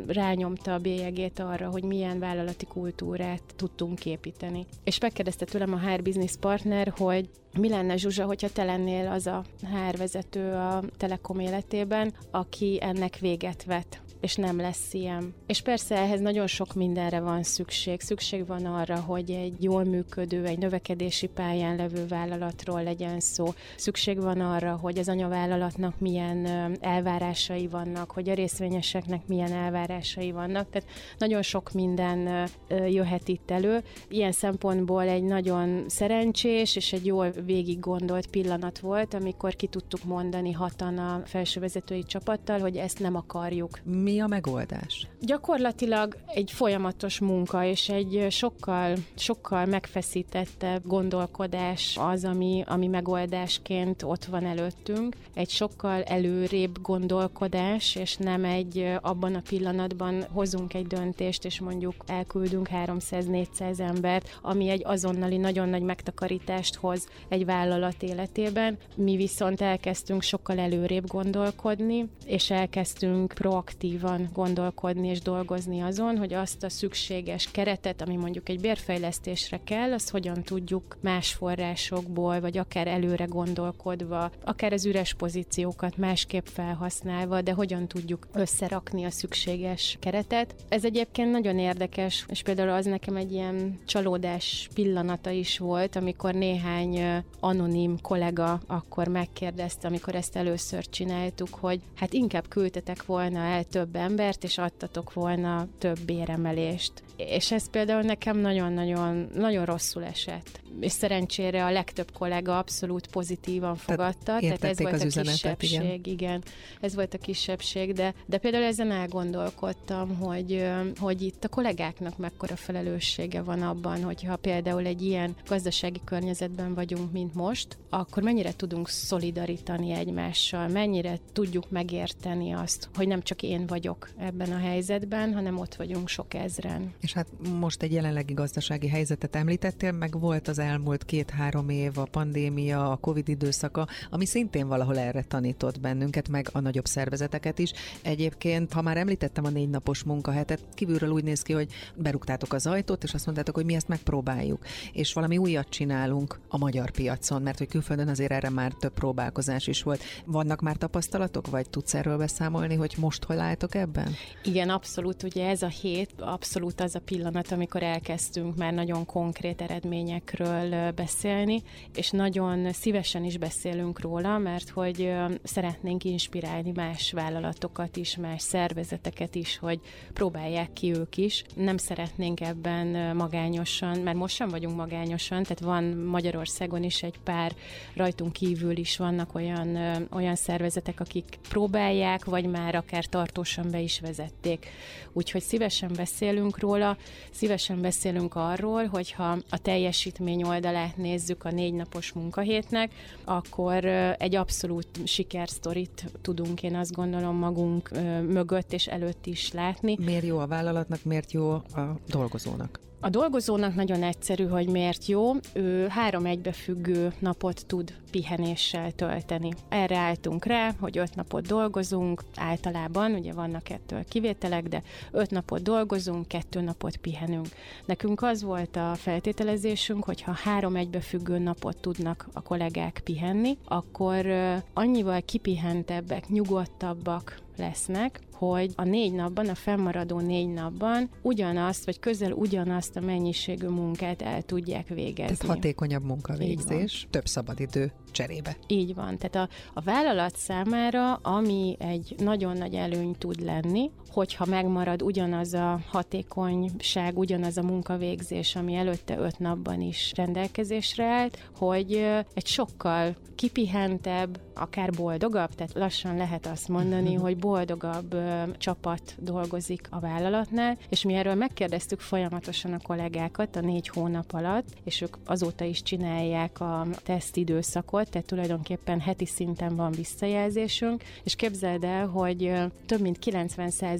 [0.06, 4.66] rányomta a bélyegét arra, hogy milyen vállalati kultúrát tudtunk építeni.
[4.84, 7.28] És megkérdezte tőlem a HR Business Partner, hogy
[7.58, 13.18] mi lenne, Zsuzsa, hogyha te lennél az a HR vezető a Telekom életében, aki ennek
[13.18, 14.00] véget vet?
[14.20, 15.34] és nem lesz ilyen.
[15.46, 18.00] És persze ehhez nagyon sok mindenre van szükség.
[18.00, 23.46] Szükség van arra, hogy egy jól működő, egy növekedési pályán levő vállalatról legyen szó.
[23.76, 26.46] Szükség van arra, hogy az anyavállalatnak milyen
[26.80, 30.70] elvárásai vannak, hogy a részvényeseknek milyen elvárásai vannak.
[30.70, 30.88] Tehát
[31.18, 33.82] nagyon sok minden jöhet itt elő.
[34.08, 40.04] Ilyen szempontból egy nagyon szerencsés és egy jól végig gondolt pillanat volt, amikor ki tudtuk
[40.04, 43.80] mondani hatan a felsővezetői csapattal, hogy ezt nem akarjuk.
[43.82, 45.08] Mi a megoldás?
[45.20, 54.24] Gyakorlatilag egy folyamatos munka és egy sokkal, sokkal megfeszítettebb gondolkodás az, ami, ami megoldásként ott
[54.24, 55.16] van előttünk.
[55.34, 61.94] Egy sokkal előrébb gondolkodás, és nem egy abban a pillanatban hozunk egy döntést, és mondjuk
[62.06, 68.78] elküldünk 300-400 embert, ami egy azonnali nagyon nagy megtakarítást hoz egy vállalat életében.
[68.94, 76.62] Mi viszont elkezdtünk sokkal előrébb gondolkodni, és elkezdtünk proaktívan gondolkodni és dolgozni azon, hogy azt
[76.62, 82.86] a szükséges keretet, ami mondjuk egy bérfejlesztésre kell, azt hogyan tudjuk más forrásokból, vagy akár
[82.86, 90.54] előre gondolkodva, akár az üres pozíciókat másképp felhasználva, de hogyan tudjuk összerakni a szükséges keretet.
[90.68, 96.34] Ez egyébként nagyon érdekes, és például az nekem egy ilyen csalódás pillanata is volt, amikor
[96.34, 103.64] néhány anonim kollega akkor megkérdezte, amikor ezt először csináltuk, hogy hát inkább küldtetek volna el
[103.64, 107.02] több embert, és adtatok volna több béremelést.
[107.16, 110.60] És ez például nekem nagyon-nagyon nagyon rosszul esett.
[110.80, 114.24] És szerencsére a legtöbb kollega abszolút pozitívan fogadta.
[114.24, 116.14] Tehát, tehát ez volt a üzenetet, kisebbség, igen.
[116.14, 116.42] igen.
[116.80, 122.56] Ez volt a kisebbség, de, de például ezen elgondolkodtam, hogy, hogy itt a kollégáknak mekkora
[122.56, 128.88] felelőssége van abban, hogyha például egy ilyen gazdasági környezetben vagyunk, mint most, akkor mennyire tudunk
[128.88, 135.58] szolidarítani egymással, mennyire tudjuk megérteni azt, hogy nem csak én vagyok ebben a helyzetben, hanem
[135.58, 136.94] ott vagyunk sok ezren.
[137.06, 137.26] És hát
[137.58, 142.96] most egy jelenlegi gazdasági helyzetet említettél, meg volt az elmúlt két-három év, a pandémia, a
[142.96, 147.72] Covid időszaka, ami szintén valahol erre tanított bennünket, meg a nagyobb szervezeteket is.
[148.02, 152.66] Egyébként, ha már említettem a négy napos munkahetet, kívülről úgy néz ki, hogy berúgtátok az
[152.66, 157.42] ajtót, és azt mondtátok, hogy mi ezt megpróbáljuk, és valami újat csinálunk a magyar piacon,
[157.42, 160.02] mert hogy külföldön azért erre már több próbálkozás is volt.
[160.24, 164.14] Vannak már tapasztalatok, vagy tudsz erről beszámolni, hogy most hol álltok ebben?
[164.42, 165.22] Igen, abszolút.
[165.22, 171.62] Ugye ez a hét abszolút az a pillanat, amikor elkezdtünk már nagyon konkrét eredményekről beszélni,
[171.94, 179.34] és nagyon szívesen is beszélünk róla, mert hogy szeretnénk inspirálni más vállalatokat is, más szervezeteket
[179.34, 179.80] is, hogy
[180.12, 181.44] próbálják ki ők is.
[181.54, 187.52] Nem szeretnénk ebben magányosan, mert most sem vagyunk magányosan, tehát van Magyarországon is egy pár
[187.94, 189.76] rajtunk kívül is vannak olyan,
[190.10, 194.66] olyan szervezetek, akik próbálják, vagy már akár tartósan be is vezették.
[195.12, 196.85] Úgyhogy szívesen beszélünk róla,
[197.30, 202.92] szívesen beszélünk arról, hogyha a teljesítmény oldalát nézzük a négy napos munkahétnek,
[203.24, 203.84] akkor
[204.18, 207.90] egy abszolút sikersztorit tudunk én azt gondolom magunk
[208.28, 209.96] mögött és előtt is látni.
[210.04, 212.80] Miért jó a vállalatnak, miért jó a dolgozónak?
[213.00, 215.32] A dolgozónak nagyon egyszerű, hogy miért jó.
[215.52, 219.50] Ő három egybefüggő napot tud pihenéssel tölteni.
[219.68, 225.62] Erre álltunk rá, hogy öt napot dolgozunk, általában, ugye vannak ettől kivételek, de öt napot
[225.62, 227.48] dolgozunk, kettő napot pihenünk.
[227.86, 234.26] Nekünk az volt a feltételezésünk, hogy ha három egybefüggő napot tudnak a kollégák pihenni, akkor
[234.74, 242.32] annyival kipihentebbek, nyugodtabbak, lesznek, hogy a négy napban, a fennmaradó négy napban ugyanazt, vagy közel
[242.32, 245.36] ugyanazt a mennyiségű munkát el tudják végezni.
[245.36, 248.56] Tehát hatékonyabb munkavégzés, több szabadidő cserébe.
[248.66, 249.18] Így van.
[249.18, 255.54] Tehát a, a vállalat számára, ami egy nagyon nagy előny tud lenni, hogyha megmarad ugyanaz
[255.54, 261.92] a hatékonyság, ugyanaz a munkavégzés, ami előtte öt napban is rendelkezésre állt, hogy
[262.34, 269.86] egy sokkal kipihentebb, akár boldogabb, tehát lassan lehet azt mondani, hogy boldogabb ö, csapat dolgozik
[269.90, 275.16] a vállalatnál, és mi erről megkérdeztük folyamatosan a kollégákat a négy hónap alatt, és ők
[275.26, 282.52] azóta is csinálják a tesztidőszakot, tehát tulajdonképpen heti szinten van visszajelzésünk, és képzeld el, hogy
[282.86, 283.18] több mint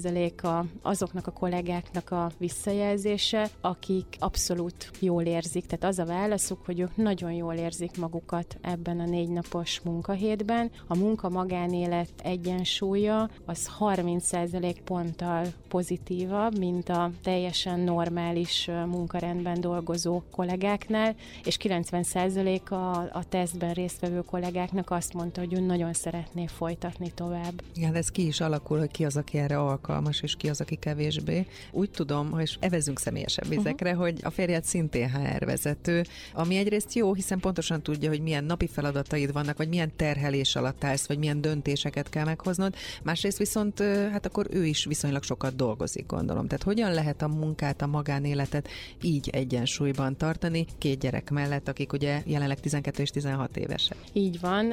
[0.07, 5.65] 90%-a azoknak a kollégáknak a visszajelzése, akik abszolút jól érzik.
[5.65, 10.71] Tehát az a válaszuk, hogy ők nagyon jól érzik magukat ebben a négy napos munkahétben.
[10.87, 21.15] A munka magánélet egyensúlya az 30% ponttal pozitívabb, mint a teljesen normális munkarendben dolgozó kollégáknál,
[21.43, 27.61] és 90% a, a tesztben résztvevő kollégáknak azt mondta, hogy ő nagyon szeretné folytatni tovább.
[27.73, 29.86] Igen, ez ki is alakul, hogy ki az, aki erre alkalmas,
[30.21, 31.45] és ki az, aki kevésbé.
[31.71, 34.05] Úgy tudom, és evezünk személyesebb vizekre, uh-huh.
[34.05, 38.67] hogy a férjed szintén HR vezető, ami egyrészt jó, hiszen pontosan tudja, hogy milyen napi
[38.67, 42.75] feladataid vannak, vagy milyen terhelés alatt állsz, vagy milyen döntéseket kell meghoznod.
[43.03, 43.79] Másrészt viszont
[44.11, 46.47] hát akkor ő is viszonylag sokat dolgozik, gondolom.
[46.47, 48.67] Tehát hogyan lehet a munkát, a magánéletet
[49.01, 53.97] így egyensúlyban tartani két gyerek mellett, akik ugye jelenleg 12 és 16 évesek?
[54.13, 54.65] Így van,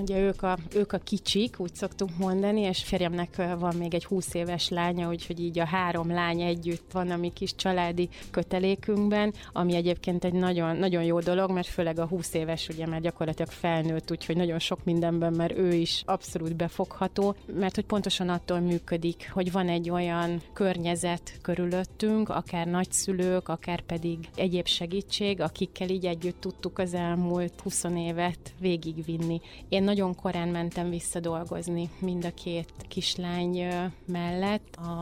[0.00, 4.34] ugye ők a, ők a kicsik, úgy szoktunk mondani, és férjemnek van még egy 20
[4.34, 9.34] éve éves lánya, úgyhogy így a három lány együtt van a mi kis családi kötelékünkben,
[9.52, 13.50] ami egyébként egy nagyon, nagyon jó dolog, mert főleg a 20 éves ugye már gyakorlatilag
[13.50, 19.30] felnőtt, úgyhogy nagyon sok mindenben, mert ő is abszolút befogható, mert hogy pontosan attól működik,
[19.32, 26.40] hogy van egy olyan környezet körülöttünk, akár nagyszülők, akár pedig egyéb segítség, akikkel így együtt
[26.40, 29.40] tudtuk az elmúlt 20 évet végigvinni.
[29.68, 33.66] Én nagyon korán mentem vissza dolgozni mind a két kislány
[34.06, 34.42] mellett.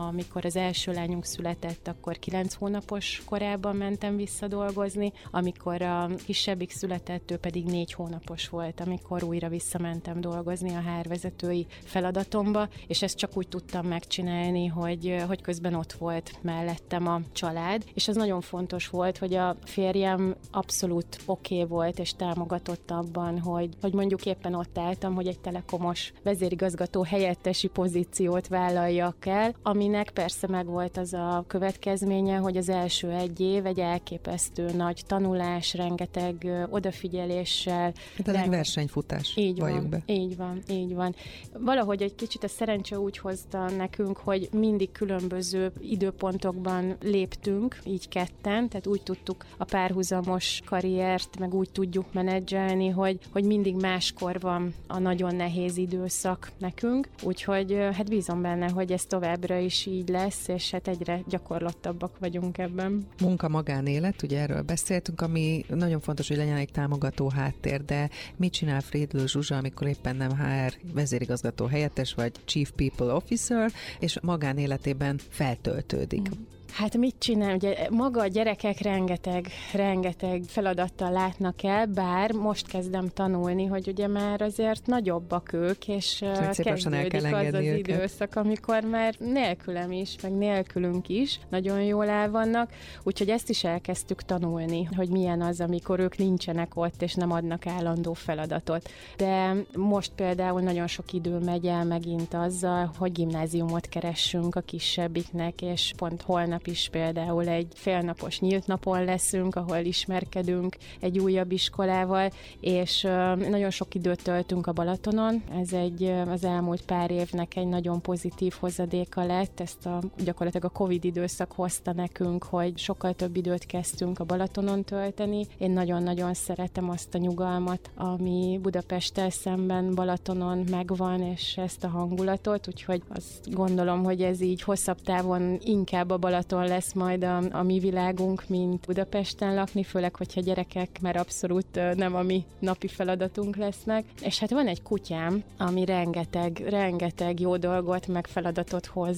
[0.07, 6.71] Amikor az első lányunk született, akkor 9 hónapos korában mentem vissza dolgozni, amikor a kisebbik
[6.71, 13.17] született, ő pedig 4 hónapos volt, amikor újra visszamentem dolgozni a hárvezetői feladatomba, és ezt
[13.17, 18.41] csak úgy tudtam megcsinálni, hogy, hogy közben ott volt mellettem a család, és ez nagyon
[18.41, 24.25] fontos volt, hogy a férjem abszolút oké okay volt, és támogatott abban, hogy, hogy mondjuk
[24.25, 30.97] éppen ott álltam, hogy egy telekomos vezérigazgató helyettesi pozíciót vállaljak el, aminek persze meg volt
[30.97, 37.93] az a következménye, hogy az első egy év egy elképesztő nagy tanulás, rengeteg odafigyeléssel.
[38.17, 39.33] Hát ez egy versenyfutás.
[39.35, 40.03] Így van, be.
[40.05, 41.15] így van, így van.
[41.59, 48.69] Valahogy egy kicsit a szerencse úgy hozta nekünk, hogy mindig különböző időpontokban léptünk, így ketten,
[48.69, 54.73] tehát úgy tudtuk a párhuzamos karriert, meg úgy tudjuk menedzselni, hogy, hogy mindig máskor van
[54.87, 60.47] a nagyon nehéz időszak nekünk, úgyhogy hát bízom benne, hogy ez továbbra is így lesz,
[60.47, 63.07] és hát egyre gyakorlottabbak vagyunk ebben.
[63.21, 68.53] Munka magánélet, ugye erről beszéltünk, ami nagyon fontos, hogy legyen egy támogató háttér, de mit
[68.53, 75.19] csinál Frédlő Zsuzsa, amikor éppen nem HR vezérigazgató helyettes, vagy Chief People Officer, és magánéletében
[75.29, 76.29] feltöltődik?
[76.29, 76.41] Mm.
[76.73, 77.55] Hát mit csinál?
[77.55, 84.07] Ugye maga a gyerekek rengeteg, rengeteg feladattal látnak el, bár most kezdem tanulni, hogy ugye
[84.07, 86.23] már azért nagyobbak ők, és
[86.55, 87.77] kezdődik az az őket.
[87.77, 92.71] időszak, amikor már nélkülem is, meg nélkülünk is nagyon jól el vannak,
[93.03, 97.67] úgyhogy ezt is elkezdtük tanulni, hogy milyen az, amikor ők nincsenek ott, és nem adnak
[97.67, 98.89] állandó feladatot.
[99.17, 105.61] De most például nagyon sok idő megy el megint azzal, hogy gimnáziumot keressünk a kisebbiknek,
[105.61, 111.51] és pont holnap holnap is például egy félnapos nyílt napon leszünk, ahol ismerkedünk egy újabb
[111.51, 113.01] iskolával, és
[113.49, 115.43] nagyon sok időt töltünk a Balatonon.
[115.61, 120.77] Ez egy az elmúlt pár évnek egy nagyon pozitív hozadéka lett, ezt a, gyakorlatilag a
[120.77, 125.47] Covid időszak hozta nekünk, hogy sokkal több időt kezdtünk a Balatonon tölteni.
[125.57, 132.67] Én nagyon-nagyon szeretem azt a nyugalmat, ami Budapesttel szemben Balatonon megvan, és ezt a hangulatot,
[132.67, 137.41] úgyhogy azt gondolom, hogy ez így hosszabb távon inkább a Balaton Balaton lesz majd a,
[137.51, 142.87] a mi világunk, mint Budapesten lakni, főleg, hogyha gyerekek, mert abszolút nem a mi napi
[142.87, 144.05] feladatunk lesznek.
[144.21, 149.17] És hát van egy kutyám, ami rengeteg, rengeteg jó dolgot, meg feladatot hoz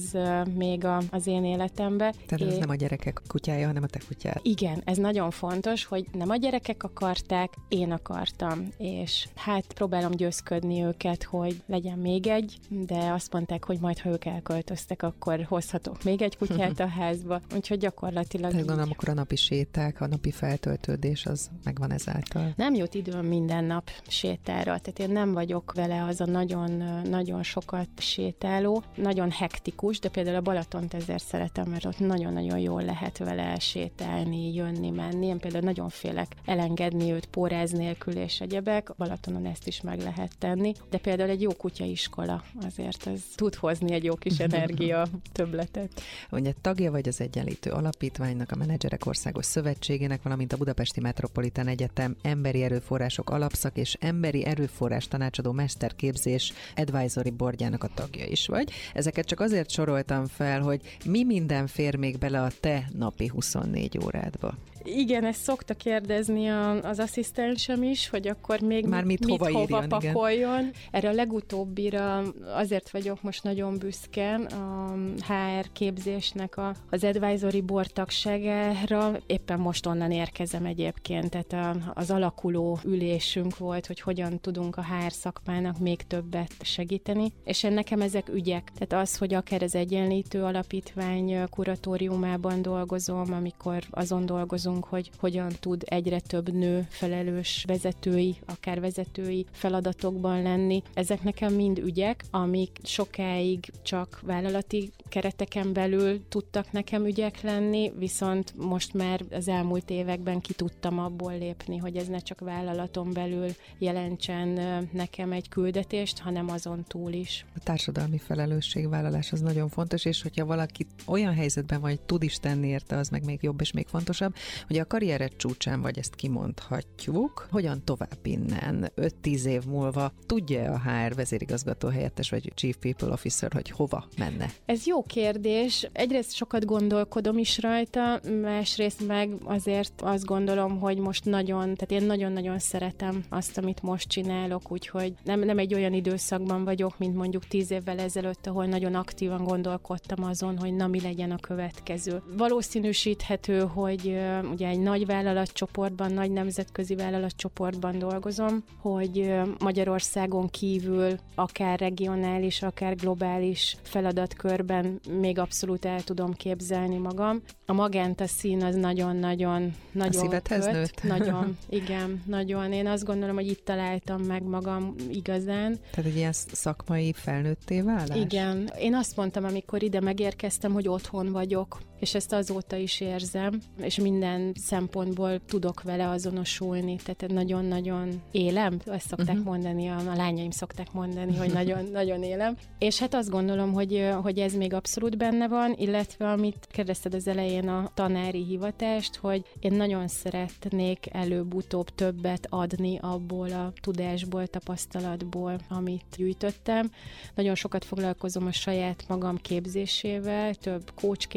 [0.54, 2.12] még a, az én életembe.
[2.26, 4.40] Tehát ez nem a gyerekek kutyája, hanem a te kutyád.
[4.42, 8.68] Igen, ez nagyon fontos, hogy nem a gyerekek akarták, én akartam.
[8.78, 14.10] És hát próbálom győzködni őket, hogy legyen még egy, de azt mondták, hogy majd, ha
[14.10, 19.08] ők elköltöztek, akkor hozhatok még egy kutyát a házba házba, úgyhogy gyakorlatilag Tehát gondolom, akkor
[19.08, 22.52] a napi séták, a napi feltöltődés az megvan ezáltal.
[22.56, 26.70] Nem jut időm minden nap sétára, tehát én nem vagyok vele az a nagyon,
[27.08, 32.82] nagyon sokat sétáló, nagyon hektikus, de például a Balatont ezért szeretem, mert ott nagyon-nagyon jól
[32.82, 35.26] lehet vele sétálni, jönni, menni.
[35.26, 40.38] Én például nagyon félek elengedni őt póráz nélkül és egyebek, Balatonon ezt is meg lehet
[40.38, 46.00] tenni, de például egy jó kutyaiskola azért ez tud hozni egy jó kis energia többletet.
[46.30, 51.66] Ugye tagja vagy az az Egyenlítő Alapítványnak, a Menedzserek Országos Szövetségének, valamint a Budapesti Metropolitán
[51.66, 58.70] Egyetem Emberi Erőforrások Alapszak és Emberi Erőforrás Tanácsadó Mesterképzés Advisory Boardjának a tagja is vagy.
[58.94, 63.98] Ezeket csak azért soroltam fel, hogy mi minden fér még bele a te napi 24
[64.04, 64.54] órádba.
[64.86, 69.50] Igen, ezt szokta kérdezni a, az asszisztensem is, hogy akkor még Már mit, mit hova,
[69.50, 70.58] hova írjon, pakoljon.
[70.58, 70.72] Igen.
[70.90, 72.22] Erre a legutóbbira
[72.54, 74.92] azért vagyok most nagyon büszke a
[75.26, 79.16] HR képzésnek a, az advisory board tagságára.
[79.26, 84.84] Éppen most onnan érkezem egyébként, tehát a, az alakuló ülésünk volt, hogy hogyan tudunk a
[84.84, 88.72] HR szakmának még többet segíteni, és nekem ezek ügyek.
[88.78, 95.52] Tehát az, hogy akár az Egyenlítő Alapítvány kuratóriumában dolgozom, amikor azon dolgozunk, gondolkodunk, hogy hogyan
[95.60, 100.82] tud egyre több nő felelős vezetői, akár vezetői feladatokban lenni.
[100.94, 108.54] Ezek nekem mind ügyek, amik sokáig csak vállalati kereteken belül tudtak nekem ügyek lenni, viszont
[108.56, 113.48] most már az elmúlt években ki tudtam abból lépni, hogy ez ne csak vállalaton belül
[113.78, 114.48] jelentsen
[114.92, 117.44] nekem egy küldetést, hanem azon túl is.
[117.54, 122.68] A társadalmi felelősségvállalás az nagyon fontos, és hogyha valaki olyan helyzetben vagy, tud is tenni
[122.68, 124.34] érte, az meg még jobb és még fontosabb,
[124.66, 130.80] hogy a karriered csúcsán vagy, ezt kimondhatjuk, hogyan tovább innen, 5-10 év múlva tudja a
[130.80, 134.50] HR vezérigazgató helyettes vagy Chief People Officer, hogy hova menne?
[134.66, 135.88] Ez jó kérdés.
[135.92, 142.06] Egyrészt sokat gondolkodom is rajta, másrészt meg azért azt gondolom, hogy most nagyon, tehát én
[142.06, 147.46] nagyon-nagyon szeretem azt, amit most csinálok, úgyhogy nem, nem egy olyan időszakban vagyok, mint mondjuk
[147.46, 152.22] tíz évvel ezelőtt, ahol nagyon aktívan gondolkodtam azon, hogy na mi legyen a következő.
[152.36, 154.18] Valószínűsíthető, hogy
[154.52, 163.76] ugye egy nagy vállalatcsoportban, nagy nemzetközi vállalatcsoportban dolgozom, hogy Magyarországon kívül akár regionális, akár globális
[163.82, 167.42] feladatkörben még abszolút el tudom képzelni magam.
[167.66, 171.02] A magenta szín az nagyon-nagyon nagyon a köt, nőtt.
[171.02, 172.72] Nagyon, igen, nagyon.
[172.72, 175.78] Én azt gondolom, hogy itt találtam meg magam igazán.
[175.90, 178.16] Tehát egy ilyen szakmai felnőtté válás?
[178.16, 178.70] Igen.
[178.78, 183.96] Én azt mondtam, amikor ide megérkeztem, hogy otthon vagyok, és ezt azóta is érzem, és
[183.96, 189.44] minden szempontból tudok vele azonosulni, tehát nagyon-nagyon élem, ezt szokták uh-huh.
[189.44, 194.38] mondani, a, a lányaim szokták mondani, hogy nagyon-nagyon élem, és hát azt gondolom, hogy, hogy
[194.38, 199.72] ez még abszolút benne van, illetve amit kérdezted az elején a tanári hivatást, hogy én
[199.72, 206.90] nagyon szeretnék előbb-utóbb többet adni abból a tudásból, tapasztalatból, amit gyűjtöttem.
[207.34, 211.28] Nagyon sokat foglalkozom a saját magam képzésével, több coach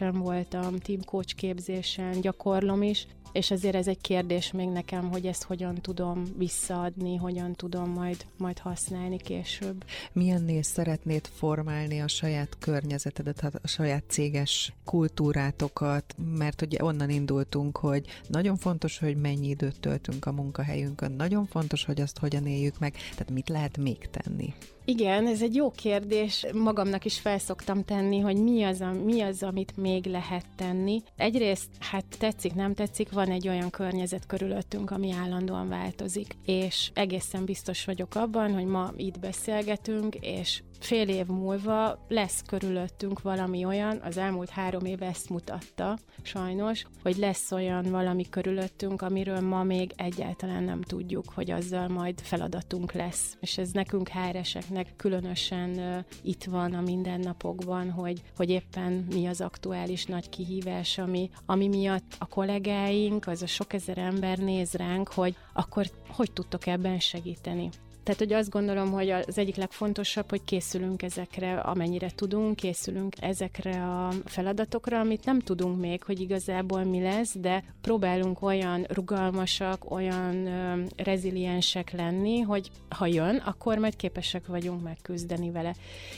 [0.00, 5.26] képzésem voltam, team coach képzésen, gyakorlom is, és azért ez egy kérdés még nekem, hogy
[5.26, 9.84] ezt hogyan tudom visszaadni, hogyan tudom majd, majd használni később.
[10.12, 18.06] Milyennél szeretnéd formálni a saját környezetedet, a saját céges kultúrátokat, mert ugye onnan indultunk, hogy
[18.28, 22.92] nagyon fontos, hogy mennyi időt töltünk a munkahelyünkön, nagyon fontos, hogy azt hogyan éljük meg,
[22.92, 24.54] tehát mit lehet még tenni?
[24.84, 26.46] Igen, ez egy jó kérdés.
[26.52, 31.02] Magamnak is felszoktam tenni, hogy mi az, a, mi az, amit még lehet tenni.
[31.16, 36.36] Egyrészt, hát tetszik, nem tetszik, van egy olyan környezet körülöttünk, ami állandóan változik.
[36.44, 43.22] És egészen biztos vagyok abban, hogy ma itt beszélgetünk, és fél év múlva lesz körülöttünk
[43.22, 49.40] valami olyan, az elmúlt három év ezt mutatta, sajnos, hogy lesz olyan valami körülöttünk, amiről
[49.40, 53.36] ma még egyáltalán nem tudjuk, hogy azzal majd feladatunk lesz.
[53.40, 54.08] És ez nekünk
[54.70, 61.30] háreseknek különösen itt van a mindennapokban, hogy, hogy éppen mi az aktuális nagy kihívás, ami,
[61.46, 66.66] ami miatt a kollégáink, az a sok ezer ember néz ránk, hogy akkor hogy tudtok
[66.66, 67.68] ebben segíteni.
[68.02, 73.86] Tehát, hogy azt gondolom, hogy az egyik legfontosabb, hogy készülünk ezekre, amennyire tudunk, készülünk ezekre
[73.86, 80.46] a feladatokra, amit nem tudunk még, hogy igazából mi lesz, de próbálunk olyan rugalmasak, olyan
[80.46, 85.74] ö, reziliensek lenni, hogy ha jön, akkor majd képesek vagyunk megküzdeni vele.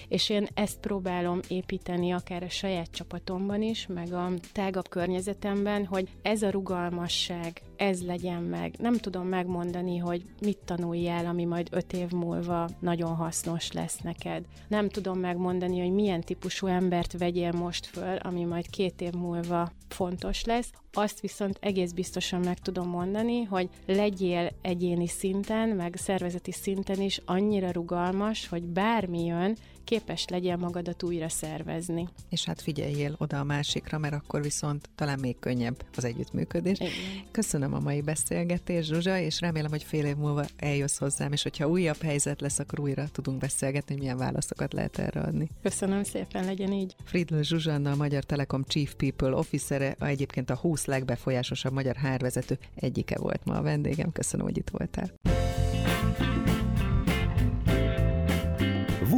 [0.09, 6.09] És én ezt próbálom építeni akár a saját csapatomban is, meg a tágabb környezetemben, hogy
[6.23, 8.75] ez a rugalmasság, ez legyen meg.
[8.79, 14.45] Nem tudom megmondani, hogy mit tanuljál, ami majd öt év múlva nagyon hasznos lesz neked.
[14.69, 19.73] Nem tudom megmondani, hogy milyen típusú embert vegyél most föl, ami majd két év múlva
[19.89, 20.73] fontos lesz.
[20.93, 27.21] Azt viszont egész biztosan meg tudom mondani, hogy legyél egyéni szinten, meg szervezeti szinten is
[27.25, 32.09] annyira rugalmas, hogy bármi jön, képes legyen magadat újra szervezni.
[32.29, 36.79] És hát figyeljél oda a másikra, mert akkor viszont talán még könnyebb az együttműködés.
[36.79, 36.93] Igen.
[37.31, 41.69] Köszönöm a mai beszélgetést, Zsuzsa, és remélem, hogy fél év múlva eljössz hozzám, és hogyha
[41.69, 45.51] újabb helyzet lesz, akkor újra tudunk beszélgetni, hogy milyen válaszokat lehet erre adni.
[45.63, 46.95] Köszönöm szépen, legyen így.
[47.05, 52.59] Friedl Zsuzsanna, a Magyar Telekom Chief People Officere, a egyébként a 20 legbefolyásosabb magyar hárvezető
[52.75, 54.13] egyike volt ma a vendégem.
[54.13, 55.13] Köszönöm, hogy itt voltál.